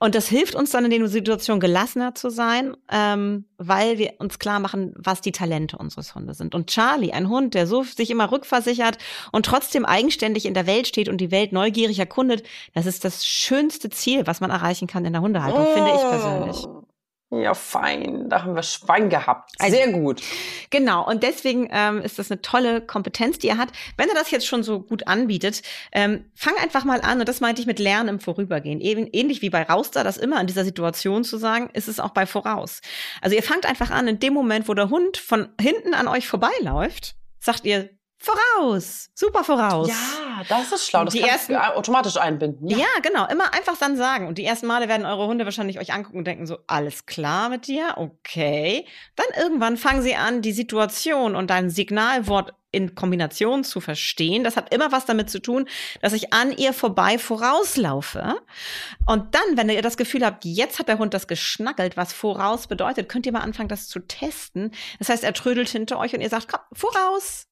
[0.01, 4.39] Und das hilft uns dann in den Situationen gelassener zu sein, ähm, weil wir uns
[4.39, 6.55] klar machen, was die Talente unseres Hundes sind.
[6.55, 8.97] Und Charlie, ein Hund, der so sich immer rückversichert
[9.31, 12.41] und trotzdem eigenständig in der Welt steht und die Welt neugierig erkundet,
[12.73, 15.73] das ist das schönste Ziel, was man erreichen kann in der Hundehaltung, oh.
[15.75, 16.80] finde ich persönlich.
[17.33, 18.27] Ja, fein.
[18.27, 19.51] Da haben wir Schwein gehabt.
[19.57, 20.21] Also, Sehr gut.
[20.69, 21.07] Genau.
[21.07, 23.69] Und deswegen ähm, ist das eine tolle Kompetenz, die er hat.
[23.95, 25.61] Wenn er das jetzt schon so gut anbietet,
[25.93, 27.21] ähm, fang einfach mal an.
[27.21, 28.81] Und das meinte ich mit Lernen im Vorübergehen.
[28.81, 32.11] Eben, ähnlich wie bei Rauster, das immer in dieser Situation zu sagen, ist es auch
[32.11, 32.81] bei Voraus.
[33.21, 36.27] Also ihr fangt einfach an, in dem Moment, wo der Hund von hinten an euch
[36.27, 37.89] vorbeiläuft, sagt ihr,
[38.23, 39.87] Voraus, super voraus.
[39.87, 41.05] Ja, das ist schlau.
[41.05, 42.67] Das die ersten automatisch einbinden.
[42.67, 42.77] Ja.
[42.77, 42.85] ja.
[43.01, 43.25] genau.
[43.27, 44.27] Immer einfach dann sagen.
[44.27, 47.49] Und die ersten Male werden eure Hunde wahrscheinlich euch angucken und denken so, alles klar
[47.49, 48.85] mit dir, okay.
[49.15, 54.43] Dann irgendwann fangen sie an, die Situation und dein Signalwort in Kombination zu verstehen.
[54.43, 55.67] Das hat immer was damit zu tun,
[56.01, 58.35] dass ich an ihr vorbei vorauslaufe.
[59.07, 62.67] Und dann, wenn ihr das Gefühl habt, jetzt hat der Hund das geschnackelt, was voraus
[62.67, 64.71] bedeutet, könnt ihr mal anfangen, das zu testen.
[64.99, 67.47] Das heißt, er trödelt hinter euch und ihr sagt, komm, voraus.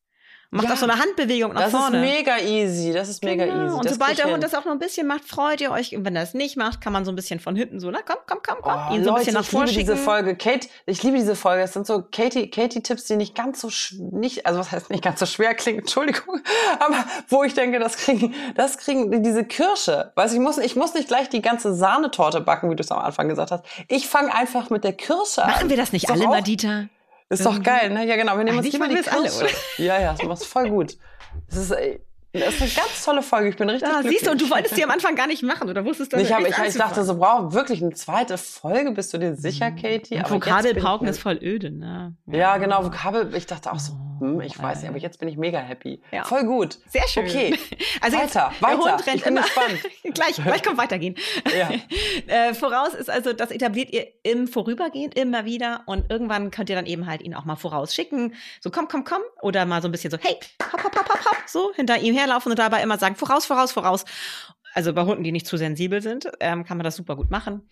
[0.51, 2.01] Macht ja, auch so eine Handbewegung nach das vorne.
[2.01, 2.91] Das ist mega easy.
[2.91, 3.65] Das ist mega genau.
[3.65, 3.75] easy.
[3.75, 5.95] Und das sobald der Hund das auch noch ein bisschen macht, freut ihr euch.
[5.95, 7.99] Und wenn er es nicht macht, kann man so ein bisschen von hinten so, na
[8.03, 10.35] komm, komm, komm, komm, oh, ihn so ein bisschen nach vorne Ich liebe diese Folge.
[10.35, 11.61] Kate, ich liebe diese Folge.
[11.61, 15.19] Es sind so Katie, Katie-Tipps, die nicht ganz so, nicht, also was heißt nicht ganz
[15.19, 16.41] so schwer klingen, Entschuldigung.
[16.79, 20.11] Aber wo ich denke, das kriegen, das kriegen diese Kirsche.
[20.15, 22.99] Weißt ich muss, ich muss nicht gleich die ganze Sahnetorte backen, wie du es am
[22.99, 23.63] Anfang gesagt hast.
[23.87, 25.51] Ich fange einfach mit der Kirsche an.
[25.51, 26.85] Machen wir das nicht alle, Madita?
[27.29, 28.05] Ist doch geil, ne?
[28.07, 28.37] Ja, genau.
[28.37, 29.11] Wir nehmen uns immer die Kirsche.
[29.11, 29.49] Alle, oder?
[29.77, 30.97] Ja, ja, das macht voll gut.
[31.47, 31.73] Das ist,
[32.31, 33.49] das ist eine ganz tolle Folge.
[33.49, 34.01] Ich bin richtig ah.
[34.03, 36.27] Siehst du, und du wolltest die am Anfang gar nicht machen oder wusstest du nicht?
[36.27, 38.91] Ich, hab, ich, ich dachte so, brauch wirklich eine zweite Folge.
[38.91, 39.75] Bist du dir sicher, mhm.
[39.77, 40.19] Katie?
[40.19, 42.15] Aber Vokabelpauken ist voll öde, ne?
[42.27, 42.85] Ja, ja genau.
[42.85, 43.33] Vokabel.
[43.35, 46.01] Ich dachte auch so, oh, hm, ich weiß nicht, aber jetzt bin ich mega happy.
[46.11, 46.23] Ja.
[46.23, 46.77] Voll gut.
[46.87, 47.25] Sehr schön.
[47.25, 47.57] Okay.
[48.01, 48.77] Also weiter, jetzt, weiter.
[48.77, 49.41] Der Hund rennt ich bin immer.
[49.41, 49.79] gespannt.
[50.13, 51.15] gleich, gleich kommt weitergehen.
[51.57, 51.69] Ja.
[52.27, 56.75] äh, voraus ist also, das etabliert ihr im Vorübergehen immer wieder und irgendwann könnt ihr
[56.75, 58.35] dann eben halt ihn auch mal vorausschicken.
[58.61, 59.21] So komm, komm, komm.
[59.41, 60.37] Oder mal so ein bisschen so, hey,
[60.71, 63.71] hopp, hopp, hopp, hopp, hopp, so hinter ihm herlaufen und dabei immer sagen, voraus, voraus,
[63.71, 64.05] voraus.
[64.73, 67.67] Also bei Hunden, die nicht zu sensibel sind, ähm, kann man das super gut machen.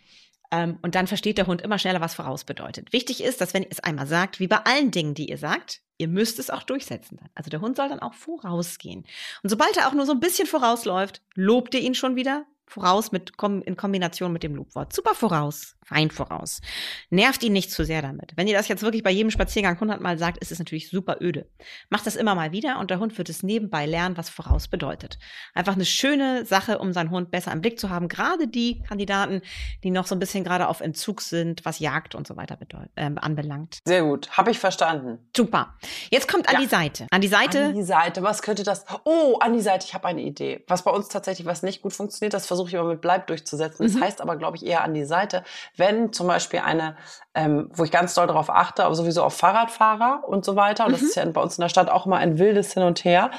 [0.51, 2.93] Ähm, und dann versteht der Hund immer schneller, was voraus bedeutet.
[2.93, 5.81] Wichtig ist, dass wenn ihr es einmal sagt, wie bei allen Dingen, die ihr sagt,
[5.97, 7.19] ihr müsst es auch durchsetzen.
[7.35, 9.05] Also der Hund soll dann auch vorausgehen.
[9.43, 13.11] Und sobald er auch nur so ein bisschen vorausläuft, lobt ihr ihn schon wieder, voraus
[13.11, 14.93] mit, in Kombination mit dem Lobwort.
[14.93, 16.61] Super voraus, fein voraus.
[17.09, 18.33] Nervt ihn nicht zu sehr damit.
[18.35, 21.49] Wenn ihr das jetzt wirklich bei jedem Spaziergang hundertmal sagt, ist es natürlich super öde.
[21.89, 25.17] Macht das immer mal wieder und der Hund wird es nebenbei lernen, was voraus bedeutet.
[25.53, 28.09] Einfach eine schöne Sache, um seinen Hund besser im Blick zu haben.
[28.09, 29.41] Gerade die Kandidaten,
[29.83, 32.57] die noch so ein bisschen gerade auf Entzug sind, was Jagd und so weiter
[32.95, 33.79] äh, anbelangt.
[33.85, 35.29] Sehr gut, habe ich verstanden.
[35.35, 35.75] Super.
[36.09, 36.61] Jetzt kommt an ja.
[36.61, 37.07] die Seite.
[37.11, 37.63] An die Seite.
[37.65, 38.23] An die Seite.
[38.23, 38.85] Was könnte das?
[39.05, 39.85] Oh, an die Seite.
[39.87, 40.65] Ich habe eine Idee.
[40.67, 43.85] Was bei uns tatsächlich was nicht gut funktioniert, das versuche ich immer mit Bleib durchzusetzen.
[43.85, 44.03] Das mhm.
[44.03, 45.43] heißt aber, glaube ich, eher an die Seite,
[45.75, 46.97] wenn zum Beispiel eine,
[47.35, 50.85] ähm, wo ich ganz doll darauf achte, aber sowieso auf Fahrradfahrer und so weiter.
[50.85, 50.95] Und mhm.
[50.95, 53.29] das ist ja bei uns in der Stadt auch immer ein wildes Hin und Her.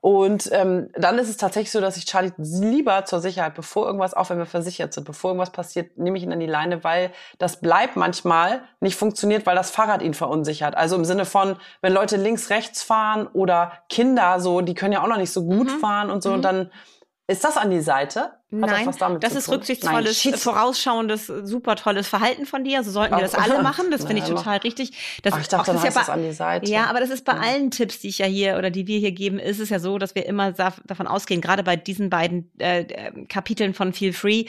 [0.00, 4.12] Und ähm, dann ist es tatsächlich so, dass ich Charlie lieber zur Sicherheit, bevor irgendwas,
[4.12, 7.10] auch wenn wir versichert sind, bevor irgendwas passiert, nehme ich ihn an die Leine, weil
[7.38, 10.76] das bleibt manchmal nicht funktioniert, weil das Fahrrad ihn verunsichert.
[10.76, 15.02] Also im Sinne von, wenn Leute links, rechts fahren oder Kinder so, die können ja
[15.02, 15.80] auch noch nicht so gut mhm.
[15.80, 16.34] fahren und so, mhm.
[16.34, 16.70] und dann
[17.26, 18.32] ist das an die Seite?
[18.62, 22.82] Hat Nein, das, das ist rücksichtsvolles, Nein, vorausschauendes, super tolles Verhalten von dir.
[22.82, 23.90] So sollten wir das alle machen.
[23.90, 24.92] Das finde ich total richtig.
[25.22, 26.70] Das, Ach, ich dachte, auch, das ist ja bei, an die Seite.
[26.70, 27.40] Ja, aber das ist bei ja.
[27.40, 29.98] allen Tipps, die ich ja hier oder die wir hier geben, ist es ja so,
[29.98, 34.44] dass wir immer davon ausgehen, gerade bei diesen beiden äh, äh Kapiteln von Feel Free,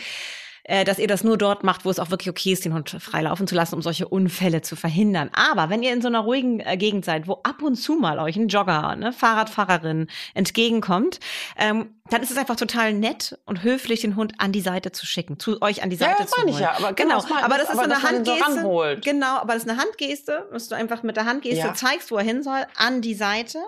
[0.68, 3.22] dass ihr das nur dort macht, wo es auch wirklich okay ist, den Hund frei
[3.22, 5.30] laufen zu lassen, um solche Unfälle zu verhindern.
[5.34, 8.20] Aber wenn ihr in so einer ruhigen äh, Gegend seid, wo ab und zu mal
[8.20, 11.20] euch ein Jogger, ne, Fahrradfahrerin entgegenkommt,
[11.58, 15.06] ähm, dann ist es einfach total nett und höflich, den Hund an die Seite zu
[15.06, 16.50] schicken, zu euch an die Seite ja, das zu holen.
[16.50, 18.62] Ich ja, aber genau, genau aber das ist so eine Handgeste.
[18.62, 21.74] So genau, aber das ist eine Handgeste, dass du einfach mit der Handgeste ja.
[21.74, 23.60] zeigst, wo er hin soll, an die Seite.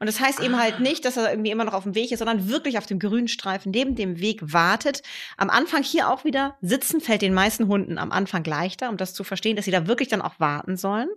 [0.00, 0.80] Und das heißt eben halt ah.
[0.80, 3.70] nicht, dass er irgendwie immer noch auf dem Weg ist, sondern wirklich auf dem Grünstreifen
[3.70, 5.02] neben dem Weg wartet.
[5.36, 9.12] Am Anfang hier auch wieder sitzen fällt den meisten Hunden am Anfang leichter, um das
[9.12, 11.10] zu verstehen, dass sie da wirklich dann auch warten sollen.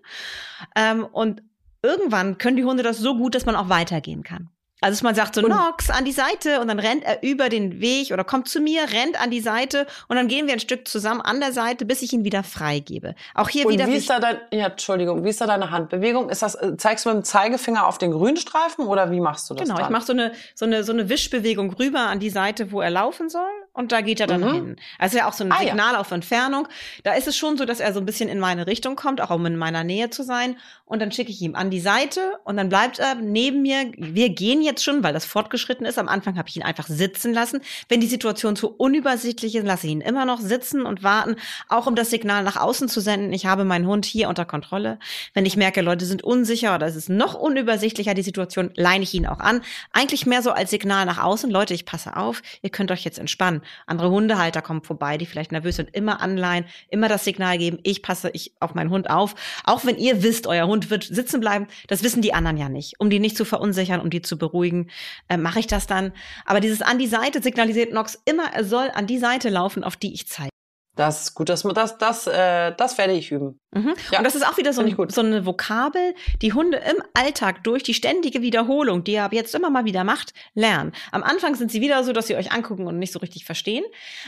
[0.75, 1.41] Ähm, und
[1.81, 4.49] irgendwann können die Hunde das so gut, dass man auch weitergehen kann.
[4.83, 7.47] Also dass man sagt so, und Nox, an die Seite und dann rennt er über
[7.47, 10.59] den Weg oder kommt zu mir, rennt an die Seite und dann gehen wir ein
[10.59, 13.15] Stück zusammen an der Seite, bis ich ihn wieder freigebe.
[13.33, 13.87] Auch hier und wieder.
[13.87, 16.29] Wie ist da dein, ja, Entschuldigung, wie ist da deine Handbewegung?
[16.29, 19.53] Ist das, äh, zeigst du mit dem Zeigefinger auf den Grünstreifen oder wie machst du
[19.53, 19.63] das?
[19.63, 19.85] Genau, dann?
[19.85, 22.89] ich mache so eine, so eine, so eine Wischbewegung rüber an die Seite, wo er
[22.89, 23.62] laufen soll.
[23.73, 24.53] Und da geht er dann Mhm.
[24.53, 24.75] hin.
[24.99, 25.69] Also ja auch so ein Ah, ja.
[25.69, 26.67] Signal auf Entfernung.
[27.03, 29.31] Da ist es schon so, dass er so ein bisschen in meine Richtung kommt, auch
[29.31, 30.57] um in meiner Nähe zu sein.
[30.86, 33.91] Und dann schicke ich ihm an die Seite und dann bleibt er neben mir.
[33.97, 35.97] Wir gehen jetzt schon, weil das fortgeschritten ist.
[35.97, 37.62] Am Anfang habe ich ihn einfach sitzen lassen.
[37.89, 41.36] Wenn die Situation zu unübersichtlich ist, lasse ich ihn immer noch sitzen und warten,
[41.67, 43.33] auch um das Signal nach außen zu senden.
[43.33, 44.99] Ich habe meinen Hund hier unter Kontrolle.
[45.33, 49.15] Wenn ich merke, Leute sind unsicher oder es ist noch unübersichtlicher, die Situation, leine ich
[49.15, 49.62] ihn auch an.
[49.93, 51.49] Eigentlich mehr so als Signal nach außen.
[51.49, 53.62] Leute, ich passe auf, ihr könnt euch jetzt entspannen.
[53.86, 55.93] Andere Hundehalter kommen vorbei, die vielleicht nervös sind.
[55.95, 59.36] Immer anleihen, immer das Signal geben, ich passe ich auf meinen Hund auf.
[59.63, 62.99] Auch wenn ihr wisst, euer Hund wird sitzen bleiben, das wissen die anderen ja nicht.
[62.99, 64.89] Um die nicht zu verunsichern, um die zu beruhigen,
[65.30, 66.13] äh, mache ich das dann.
[66.45, 69.95] Aber dieses an die Seite signalisiert Nox immer, er soll an die Seite laufen, auf
[69.95, 70.52] die ich zeige.
[70.95, 73.60] Das ist gut, das, das, das, äh, das werde ich üben.
[73.71, 73.95] Mhm.
[74.12, 75.12] Ja, und das ist auch wieder so, ein, gut.
[75.12, 79.56] so eine Vokabel, die Hunde im Alltag durch die ständige Wiederholung, die ihr ab jetzt
[79.56, 80.91] immer mal wieder macht, lernen.
[81.12, 83.84] Am Anfang sind sie wieder so, dass sie euch angucken und nicht so richtig verstehen.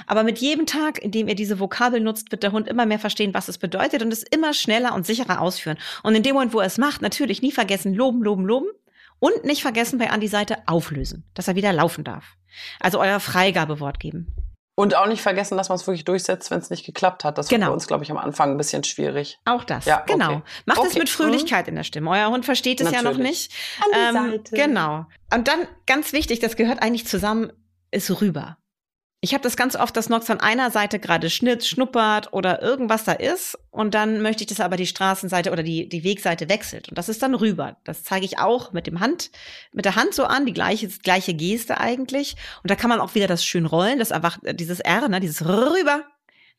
[0.07, 2.99] Aber mit jedem Tag, in dem ihr diese Vokabel nutzt, wird der Hund immer mehr
[2.99, 5.77] verstehen, was es bedeutet und es immer schneller und sicherer ausführen.
[6.01, 8.67] Und in dem Moment, wo er es macht, natürlich nie vergessen, loben, loben, loben.
[9.19, 12.35] Und nicht vergessen, bei an die Seite auflösen, dass er wieder laufen darf.
[12.79, 14.44] Also euer Freigabewort geben.
[14.77, 17.37] Und auch nicht vergessen, dass man es wirklich durchsetzt, wenn es nicht geklappt hat.
[17.37, 17.67] Das war Genau.
[17.67, 19.39] bei uns, glaube ich, am Anfang ein bisschen schwierig.
[19.45, 20.13] Auch das, Ja, okay.
[20.13, 20.41] genau.
[20.65, 20.99] Macht es Okay.
[20.99, 22.09] mit Fröhlichkeit in der Stimme.
[22.11, 23.53] Euer Hund versteht es ja noch nicht.
[23.81, 24.55] An die Ähm, Seite.
[24.55, 25.05] Genau.
[25.33, 27.53] Und dann ganz wichtig, das gehört eigentlich zusammen,
[27.91, 28.57] ist rüber.
[29.25, 33.05] Ich habe das ganz oft, dass Nox an einer Seite gerade schnitt, schnuppert oder irgendwas
[33.05, 36.47] da ist und dann möchte ich, dass er aber die Straßenseite oder die, die Wegseite
[36.47, 37.77] wechselt und das ist dann rüber.
[37.85, 39.31] Das zeige ich auch mit dem Hand,
[39.73, 43.15] mit der Hand so an, die gleiche, gleiche Geste eigentlich und da kann man auch
[43.15, 46.03] wieder das schön rollen, das einfach äh, dieses R, ne, dieses rüber,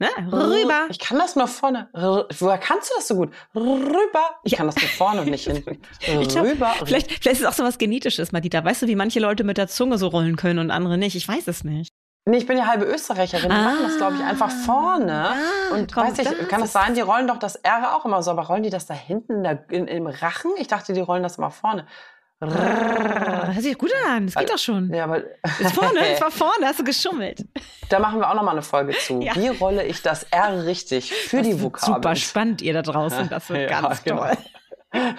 [0.01, 0.89] ne, rüber.
[0.91, 1.89] Ich kann das nur vorne.
[1.93, 3.31] R Woher kannst du das so gut?
[3.55, 4.41] Rüber.
[4.43, 5.81] Ich kann das nur vorne und nicht hinten.
[6.21, 6.75] Ich glaub, Rüber.
[6.85, 8.65] Vielleicht, vielleicht ist es auch so was Genetisches, Madita.
[8.65, 11.15] Weißt du, wie manche Leute mit der Zunge so rollen können und andere nicht?
[11.15, 11.96] Ich weiß es nicht.
[12.29, 13.49] Nee, ich bin ja halbe Österreicherin.
[13.51, 15.31] Die machen das, glaube ich, einfach vorne.
[15.31, 16.49] Ah, und kommt weiß ich, das?
[16.49, 18.87] kann das sein, die rollen doch das R auch immer so, aber rollen die das
[18.87, 20.51] da hinten in der, in, im Rachen?
[20.59, 21.87] Ich dachte, die rollen das immer vorne.
[22.41, 22.47] Ah,
[23.47, 24.27] Das hört sich gut an.
[24.27, 24.93] Das geht doch schon.
[24.93, 25.19] Ja, aber
[25.61, 27.45] Ist vorne, es war vorne, hast du geschummelt.
[27.89, 29.21] da machen wir auch noch mal eine Folge zu.
[29.23, 29.35] Ja.
[29.37, 31.95] Wie rolle ich das R richtig für die Das wird Vokabeln?
[31.95, 33.29] Super spannend, ihr da draußen.
[33.29, 34.27] Das wird Ja, ganz genau.
[34.27, 34.37] toll.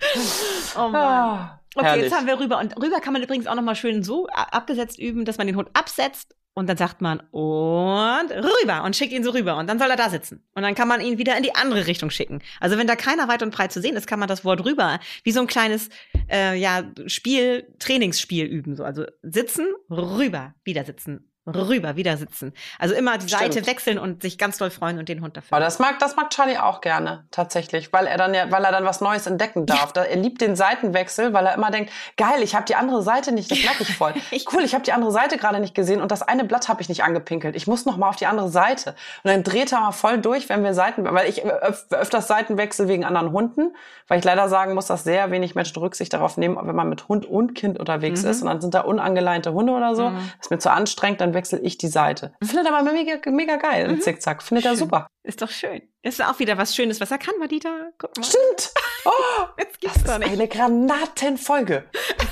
[0.76, 0.94] Oh Mann.
[0.94, 2.04] Ah, Okay, herrlich.
[2.06, 2.58] jetzt haben wir rüber.
[2.58, 5.68] Und rüber kann man übrigens auch nochmal schön so abgesetzt üben, dass man den Hund
[5.72, 9.88] absetzt und dann sagt man und rüber und schickt ihn so rüber und dann soll
[9.88, 10.44] er da sitzen.
[10.54, 12.42] Und dann kann man ihn wieder in die andere Richtung schicken.
[12.58, 14.98] Also wenn da keiner weit und breit zu sehen ist, kann man das Wort rüber
[15.22, 15.90] wie so ein kleines
[16.28, 18.74] äh, ja, Spiel, Trainingsspiel üben.
[18.74, 18.82] So.
[18.84, 22.52] Also sitzen, rüber, wieder sitzen, rüber, wieder sitzen.
[22.78, 23.66] Also immer die Seite Stimmt.
[23.66, 25.56] wechseln und sich ganz doll freuen und den Hund dafür.
[25.56, 28.72] Aber das mag, das mag Charlie auch gerne, tatsächlich, weil er dann ja, weil er
[28.72, 29.92] dann was Neues entdecken darf.
[29.92, 33.32] Da, er liebt den Seitenwechsel, weil er immer denkt, geil, ich habe die andere Seite
[33.32, 34.14] nicht, das merke ich voll.
[34.52, 36.88] Cool, ich habe die andere Seite gerade nicht gesehen und das eine Blatt habe ich
[36.88, 37.54] nicht angepinkelt.
[37.54, 38.90] Ich muss noch mal auf die andere Seite.
[39.22, 42.88] Und dann dreht er mal voll durch, wenn wir Seiten, weil ich öf öfters Seitenwechsel
[42.88, 43.74] wegen anderen Hunden,
[44.08, 47.06] weil ich leider sagen muss, dass sehr wenig Menschen Rücksicht darauf nehmen, wenn man mit
[47.08, 48.30] Hund und Kind unterwegs Mhm.
[48.30, 50.08] ist und dann sind da unangeleinte Hunde oder so.
[50.10, 50.16] Mhm.
[50.16, 52.34] Das ist mir zu anstrengend, dann wechsle ich die Seite.
[52.44, 54.00] Findet er aber mega, mega geil, im Mhm.
[54.02, 54.42] Zickzack.
[54.42, 54.78] Findet er Schön.
[54.78, 55.06] super.
[55.22, 55.82] Ist doch schön.
[56.02, 57.90] Ist auch wieder was Schönes, was er kann, Madita.
[57.98, 58.24] Guck mal.
[58.24, 58.72] Stimmt.
[59.06, 59.10] Oh,
[59.58, 60.30] Jetzt das gibt's ist doch nicht.
[60.30, 61.84] eine Granatenfolge.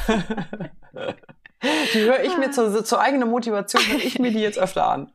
[1.63, 5.13] Die höre ich mir zur, zur eigenen Motivation, höre ich mir die jetzt öfter an.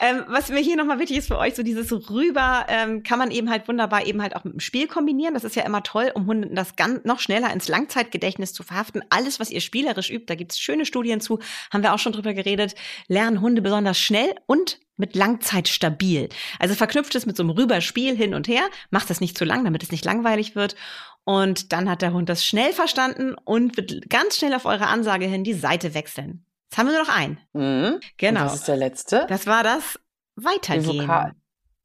[0.00, 3.30] Ähm, was mir hier nochmal wichtig ist für euch, so dieses Rüber ähm, kann man
[3.30, 5.34] eben halt wunderbar eben halt auch mit dem Spiel kombinieren.
[5.34, 9.02] Das ist ja immer toll, um Hunden das ganz, noch schneller ins Langzeitgedächtnis zu verhaften.
[9.10, 11.40] Alles, was ihr spielerisch übt, da gibt's schöne Studien zu,
[11.72, 12.74] haben wir auch schon drüber geredet,
[13.08, 16.28] lernen Hunde besonders schnell und mit Langzeit stabil.
[16.58, 19.64] Also verknüpft es mit so einem Rüberspiel hin und her, macht es nicht zu lang,
[19.64, 20.76] damit es nicht langweilig wird.
[21.24, 25.24] Und dann hat der Hund das schnell verstanden und wird ganz schnell auf eure Ansage
[25.26, 26.44] hin die Seite wechseln.
[26.70, 27.38] Jetzt haben wir nur noch einen.
[27.52, 28.00] Mhm.
[28.18, 28.40] Genau.
[28.40, 29.26] Und was ist der letzte?
[29.28, 29.98] Das war das
[30.36, 31.08] Weitergehen.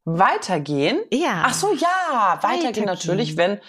[0.06, 1.00] Weitergehen?
[1.12, 1.44] Ja.
[1.46, 2.86] Ach so, ja, weitergehen, Weitergehen.
[2.86, 3.60] natürlich, wenn.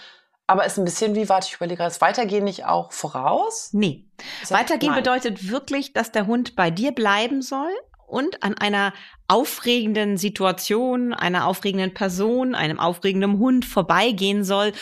[0.47, 3.69] Aber ist ein bisschen wie, warte, ich überlege gerade, ist Weitergehen nicht auch voraus?
[3.73, 4.09] Nee.
[4.41, 5.03] Das- Weitergehen Nein.
[5.03, 7.71] bedeutet wirklich, dass der Hund bei dir bleiben soll
[8.09, 8.93] und an einer
[9.29, 14.73] aufregenden Situation, einer aufregenden Person, einem aufregenden Hund vorbeigehen soll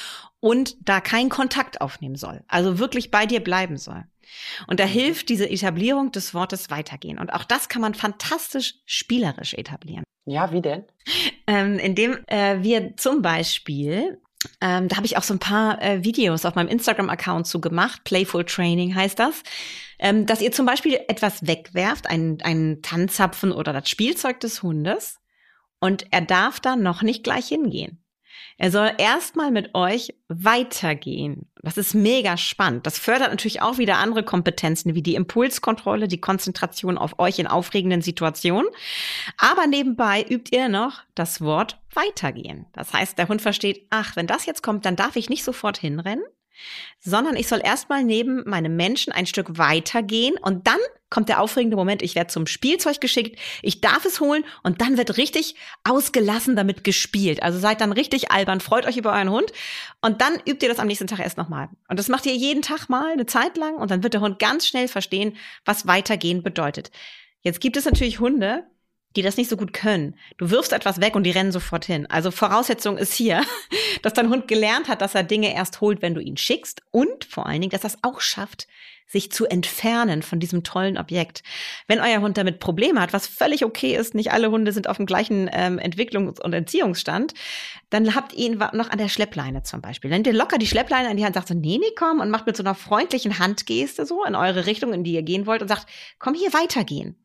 [0.40, 2.42] und da keinen Kontakt aufnehmen soll.
[2.48, 4.04] Also wirklich bei dir bleiben soll.
[4.66, 4.90] Und da Mhm.
[4.90, 7.18] hilft diese Etablierung des Wortes weitergehen.
[7.18, 10.04] Und auch das kann man fantastisch spielerisch etablieren.
[10.26, 10.84] Ja, wie denn?
[11.46, 14.20] Ähm, indem äh, wir zum Beispiel,
[14.60, 18.04] ähm, da habe ich auch so ein paar äh, Videos auf meinem Instagram-Account zu gemacht,
[18.04, 19.42] Playful Training heißt das,
[19.98, 25.18] ähm, dass ihr zum Beispiel etwas wegwerft, einen, einen Tanzzapfen oder das Spielzeug des Hundes
[25.80, 28.04] und er darf da noch nicht gleich hingehen.
[28.56, 31.46] Er soll erstmal mit euch weitergehen.
[31.62, 32.86] Das ist mega spannend.
[32.86, 37.46] Das fördert natürlich auch wieder andere Kompetenzen wie die Impulskontrolle, die Konzentration auf euch in
[37.46, 38.68] aufregenden Situationen.
[39.36, 42.66] Aber nebenbei übt ihr noch das Wort weitergehen.
[42.72, 45.78] Das heißt, der Hund versteht, ach, wenn das jetzt kommt, dann darf ich nicht sofort
[45.78, 46.24] hinrennen,
[47.00, 50.78] sondern ich soll erstmal neben meinem Menschen ein Stück weitergehen und dann
[51.10, 54.98] kommt der aufregende Moment, ich werde zum Spielzeug geschickt, ich darf es holen und dann
[54.98, 57.42] wird richtig ausgelassen damit gespielt.
[57.42, 59.52] Also seid dann richtig albern, freut euch über euren Hund
[60.02, 61.70] und dann übt ihr das am nächsten Tag erst nochmal.
[61.88, 64.38] Und das macht ihr jeden Tag mal eine Zeit lang und dann wird der Hund
[64.38, 66.90] ganz schnell verstehen, was weitergehen bedeutet.
[67.40, 68.66] Jetzt gibt es natürlich Hunde,
[69.18, 70.14] die das nicht so gut können.
[70.36, 72.06] Du wirfst etwas weg und die rennen sofort hin.
[72.06, 73.42] Also Voraussetzung ist hier,
[74.02, 77.24] dass dein Hund gelernt hat, dass er Dinge erst holt, wenn du ihn schickst und
[77.24, 78.68] vor allen Dingen, dass er es auch schafft,
[79.08, 81.42] sich zu entfernen von diesem tollen Objekt.
[81.88, 84.98] Wenn euer Hund damit Probleme hat, was völlig okay ist, nicht alle Hunde sind auf
[84.98, 87.34] dem gleichen ähm, Entwicklungs- und Entziehungsstand,
[87.90, 90.10] dann habt ihr ihn noch an der Schleppleine zum Beispiel.
[90.10, 92.46] Dann ihr locker die Schleppleine an die Hand, sagt so, nee, nee, komm und macht
[92.46, 95.68] mit so einer freundlichen Handgeste so in eure Richtung, in die ihr gehen wollt und
[95.68, 95.86] sagt,
[96.20, 97.16] komm hier weitergehen.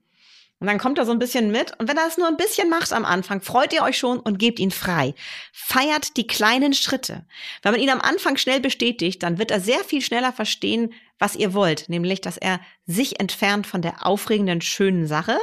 [0.64, 1.78] Und dann kommt er so ein bisschen mit.
[1.78, 4.40] Und wenn er es nur ein bisschen macht am Anfang, freut ihr euch schon und
[4.40, 5.14] gebt ihn frei.
[5.52, 7.26] Feiert die kleinen Schritte.
[7.64, 11.36] Wenn man ihn am Anfang schnell bestätigt, dann wird er sehr viel schneller verstehen, was
[11.36, 11.90] ihr wollt.
[11.90, 15.38] Nämlich, dass er sich entfernt von der aufregenden, schönen Sache,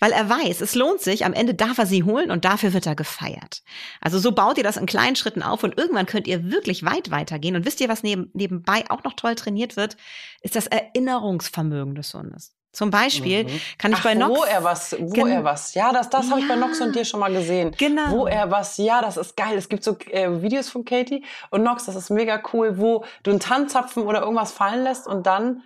[0.00, 1.24] weil er weiß, es lohnt sich.
[1.24, 3.62] Am Ende darf er sie holen und dafür wird er gefeiert.
[4.00, 7.12] Also so baut ihr das in kleinen Schritten auf und irgendwann könnt ihr wirklich weit
[7.12, 7.54] weitergehen.
[7.54, 9.96] Und wisst ihr, was neben, nebenbei auch noch toll trainiert wird,
[10.42, 12.56] ist das Erinnerungsvermögen des Hundes.
[12.76, 13.60] Zum Beispiel mhm.
[13.78, 14.38] kann ich Ach, bei Nox.
[14.38, 15.72] Wo er was, wo er was.
[15.72, 16.32] Ja, das, das ja.
[16.32, 17.70] habe ich bei Nox und dir schon mal gesehen.
[17.78, 18.10] Genau.
[18.10, 19.56] Wo er was, ja, das ist geil.
[19.56, 23.30] Es gibt so äh, Videos von Katie und Nox, das ist mega cool, wo du
[23.30, 25.62] einen Tanzzapfen oder irgendwas fallen lässt und dann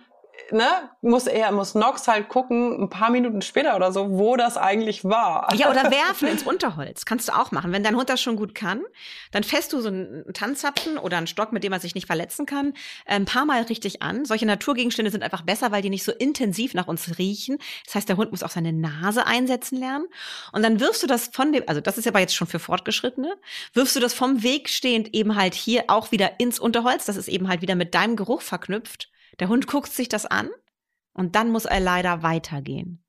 [0.51, 4.57] ne, muss er, muss Nox halt gucken, ein paar Minuten später oder so, wo das
[4.57, 5.53] eigentlich war.
[5.55, 7.05] Ja, oder werfen ins Unterholz.
[7.05, 7.71] Kannst du auch machen.
[7.71, 8.81] Wenn dein Hund das schon gut kann,
[9.31, 12.45] dann fässt du so einen Tanzzapfen oder einen Stock, mit dem er sich nicht verletzen
[12.45, 12.73] kann,
[13.05, 14.25] ein paar Mal richtig an.
[14.25, 17.57] Solche Naturgegenstände sind einfach besser, weil die nicht so intensiv nach uns riechen.
[17.85, 20.07] Das heißt, der Hund muss auch seine Nase einsetzen lernen.
[20.51, 23.35] Und dann wirfst du das von dem, also das ist aber jetzt schon für Fortgeschrittene,
[23.73, 27.05] wirfst du das vom Weg stehend eben halt hier auch wieder ins Unterholz.
[27.05, 29.10] Das ist eben halt wieder mit deinem Geruch verknüpft.
[29.41, 30.49] Der Hund guckt sich das an
[31.13, 33.03] und dann muss er leider weitergehen.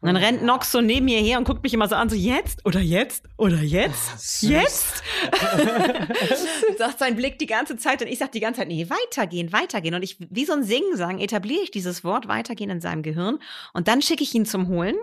[0.00, 2.14] Und dann rennt Nox so neben mir her und guckt mich immer so an, so
[2.14, 5.02] jetzt oder jetzt oder jetzt, jetzt.
[6.78, 9.94] sagt sein Blick die ganze Zeit und ich sag die ganze Zeit, nee, weitergehen, weitergehen.
[9.94, 13.38] Und ich, wie so ein Singsang, etabliere ich dieses Wort weitergehen in seinem Gehirn
[13.72, 14.96] und dann schicke ich ihn zum Holen.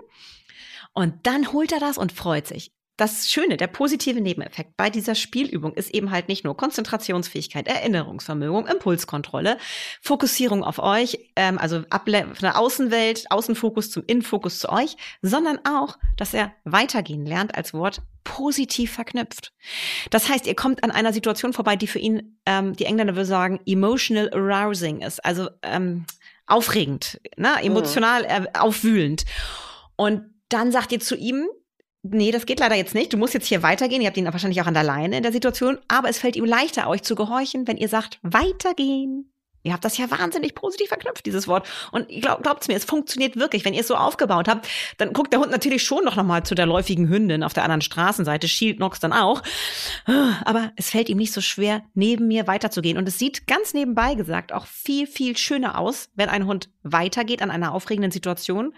[0.92, 5.14] Und dann holt er das und freut sich das Schöne, der positive Nebeneffekt bei dieser
[5.14, 9.58] Spielübung ist eben halt nicht nur Konzentrationsfähigkeit, Erinnerungsvermögen, Impulskontrolle,
[10.00, 15.58] Fokussierung auf euch, ähm, also Able von der Außenwelt, Außenfokus zum Innenfokus zu euch, sondern
[15.66, 19.52] auch, dass er weitergehen lernt als Wort positiv verknüpft.
[20.10, 23.26] Das heißt, ihr kommt an einer Situation vorbei, die für ihn, ähm, die Engländer würden
[23.26, 26.06] sagen, emotional arousing ist, also ähm,
[26.46, 27.54] aufregend, ne?
[27.62, 29.24] emotional äh, aufwühlend.
[29.96, 31.46] Und dann sagt ihr zu ihm,
[32.10, 33.12] nee, das geht leider jetzt nicht.
[33.12, 34.00] Du musst jetzt hier weitergehen.
[34.00, 35.78] Ihr habt ihn wahrscheinlich auch an der Leine in der Situation.
[35.88, 39.30] Aber es fällt ihm leichter, euch zu gehorchen, wenn ihr sagt, weitergehen.
[39.66, 41.68] Ihr habt das ja wahnsinnig positiv verknüpft, dieses Wort.
[41.90, 43.64] Und glaub, glaubt's mir, es funktioniert wirklich.
[43.64, 46.54] Wenn ihr es so aufgebaut habt, dann guckt der Hund natürlich schon noch, mal zu
[46.54, 49.42] der läufigen Hündin auf der anderen Straßenseite, schielt Nox dann auch.
[50.44, 52.96] Aber es fällt ihm nicht so schwer, neben mir weiterzugehen.
[52.96, 57.42] Und es sieht ganz nebenbei gesagt auch viel, viel schöner aus, wenn ein Hund weitergeht
[57.42, 58.72] an einer aufregenden Situation,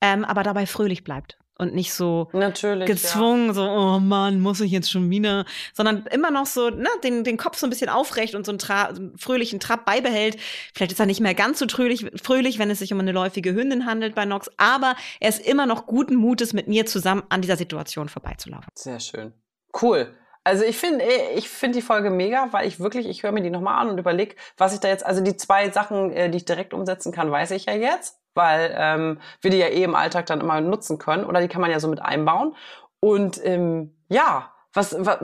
[0.00, 3.54] ähm, aber dabei fröhlich bleibt und nicht so Natürlich, gezwungen, ja.
[3.54, 7.36] so, oh Mann, muss ich jetzt schon wieder, sondern immer noch so, ne, den, den
[7.36, 10.36] Kopf so ein bisschen aufrecht und so einen, Tra fröhlichen Trab beibehält.
[10.74, 13.54] Vielleicht ist er nicht mehr ganz so fröhlich, fröhlich, wenn es sich um eine läufige
[13.54, 17.42] Hündin handelt bei Nox, aber er ist immer noch guten Mutes, mit mir zusammen an
[17.42, 18.68] dieser Situation vorbeizulaufen.
[18.74, 19.32] Sehr schön.
[19.80, 20.14] Cool.
[20.44, 23.50] Also ich finde ich finde die Folge mega, weil ich wirklich, ich höre mir die
[23.50, 26.44] nochmal an und überlege, was ich da jetzt, also die zwei Sachen, äh, die ich
[26.44, 30.26] direkt umsetzen kann, weiß ich ja jetzt weil ähm, wir die ja eh im Alltag
[30.26, 32.54] dann immer nutzen können oder die kann man ja so mit einbauen.
[33.00, 35.18] Und ähm, ja, was, was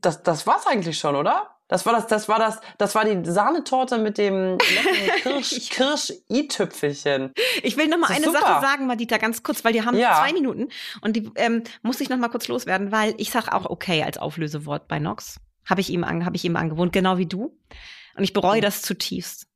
[0.00, 1.56] das, das war's eigentlich schon, oder?
[1.68, 4.56] Das war das, das war das, das war die Sahnetorte mit dem
[5.22, 7.32] Kirsch, Kirsch-i-Tüpfelchen.
[7.62, 8.38] Ich will noch mal eine super.
[8.38, 10.14] Sache sagen, Madita, ganz kurz, weil wir haben ja.
[10.14, 10.68] zwei Minuten
[11.00, 14.16] und die ähm, muss ich noch mal kurz loswerden, weil ich sag auch okay als
[14.18, 15.40] Auflösewort bei Nox.
[15.68, 17.58] Habe ich ihm, habe ich ihm angewohnt, genau wie du.
[18.16, 19.48] Und ich bereue das zutiefst.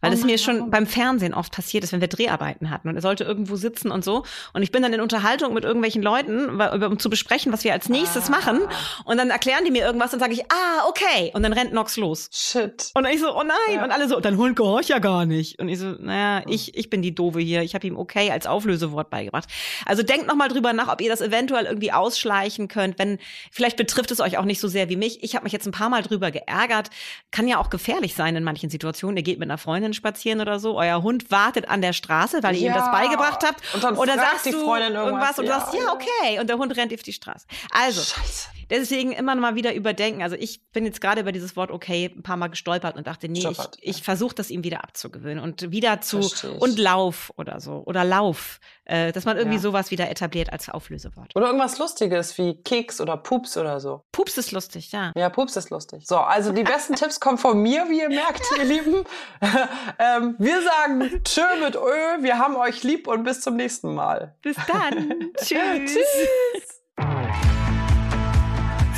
[0.00, 2.96] Weil es oh mir schon beim Fernsehen oft passiert ist, wenn wir Dreharbeiten hatten und
[2.96, 4.24] er sollte irgendwo sitzen und so.
[4.52, 7.88] Und ich bin dann in Unterhaltung mit irgendwelchen Leuten, um zu besprechen, was wir als
[7.88, 8.30] nächstes ah.
[8.30, 8.60] machen.
[9.04, 11.30] Und dann erklären die mir irgendwas und sage ich, ah, okay.
[11.34, 12.28] Und dann rennt Nox los.
[12.32, 12.90] Shit.
[12.94, 13.76] Und ich so, oh nein.
[13.76, 13.84] Ja.
[13.84, 15.58] Und alle so, dein Hund gehorcht ja gar nicht.
[15.58, 17.62] Und ich so, naja, ich, ich bin die Doofe hier.
[17.62, 19.48] Ich habe ihm okay als Auflösewort beigebracht.
[19.86, 22.98] Also denkt noch mal drüber nach, ob ihr das eventuell irgendwie ausschleichen könnt.
[22.98, 23.18] Wenn,
[23.50, 25.22] vielleicht betrifft es euch auch nicht so sehr wie mich.
[25.22, 26.90] Ich habe mich jetzt ein paar Mal drüber geärgert.
[27.30, 29.16] Kann ja auch gefährlich sein in manchen Situationen.
[29.16, 30.78] Ihr geht mit einer Freundin spazieren oder so.
[30.78, 32.72] Euer Hund wartet an der Straße, weil ihr ja.
[32.72, 33.62] ihm das beigebracht habt.
[33.74, 36.40] Und dann, und dann sagst du irgendwas, irgendwas und ja, sagst, ja, okay.
[36.40, 37.46] Und der Hund rennt auf die Straße.
[37.70, 38.48] Also, Scheiße.
[38.70, 40.22] Deswegen immer mal wieder überdenken.
[40.22, 43.28] Also ich bin jetzt gerade über dieses Wort okay ein paar Mal gestolpert und dachte,
[43.28, 46.20] nee, Stoppert, ich, ich versuche das ihm wieder abzugewöhnen und wieder zu
[46.58, 49.62] und Lauf oder so oder Lauf, äh, dass man irgendwie ja.
[49.62, 51.34] sowas wieder etabliert als Auflösewort.
[51.34, 54.04] Oder irgendwas Lustiges wie Keks oder Pups oder so.
[54.12, 55.12] Pups ist lustig, ja.
[55.16, 56.06] Ja, Pups ist lustig.
[56.06, 59.04] So, also die besten Tipps kommen von mir, wie ihr merkt, ihr Lieben.
[59.98, 64.34] ähm, wir sagen Tschö mit Ö, wir haben euch lieb und bis zum nächsten Mal.
[64.42, 65.30] Bis dann.
[65.36, 65.92] Tschüss.
[65.92, 67.59] Tschüss.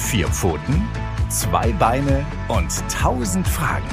[0.03, 0.87] Vier Pfoten,
[1.31, 3.89] zwei Beine und tausend Fragen.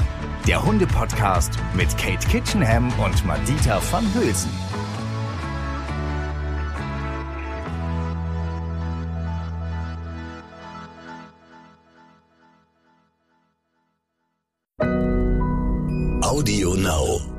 [0.46, 4.50] Der Hunde-Podcast mit Kate Kitchenham und Madita van Hülsen.
[16.22, 17.29] Audio Now.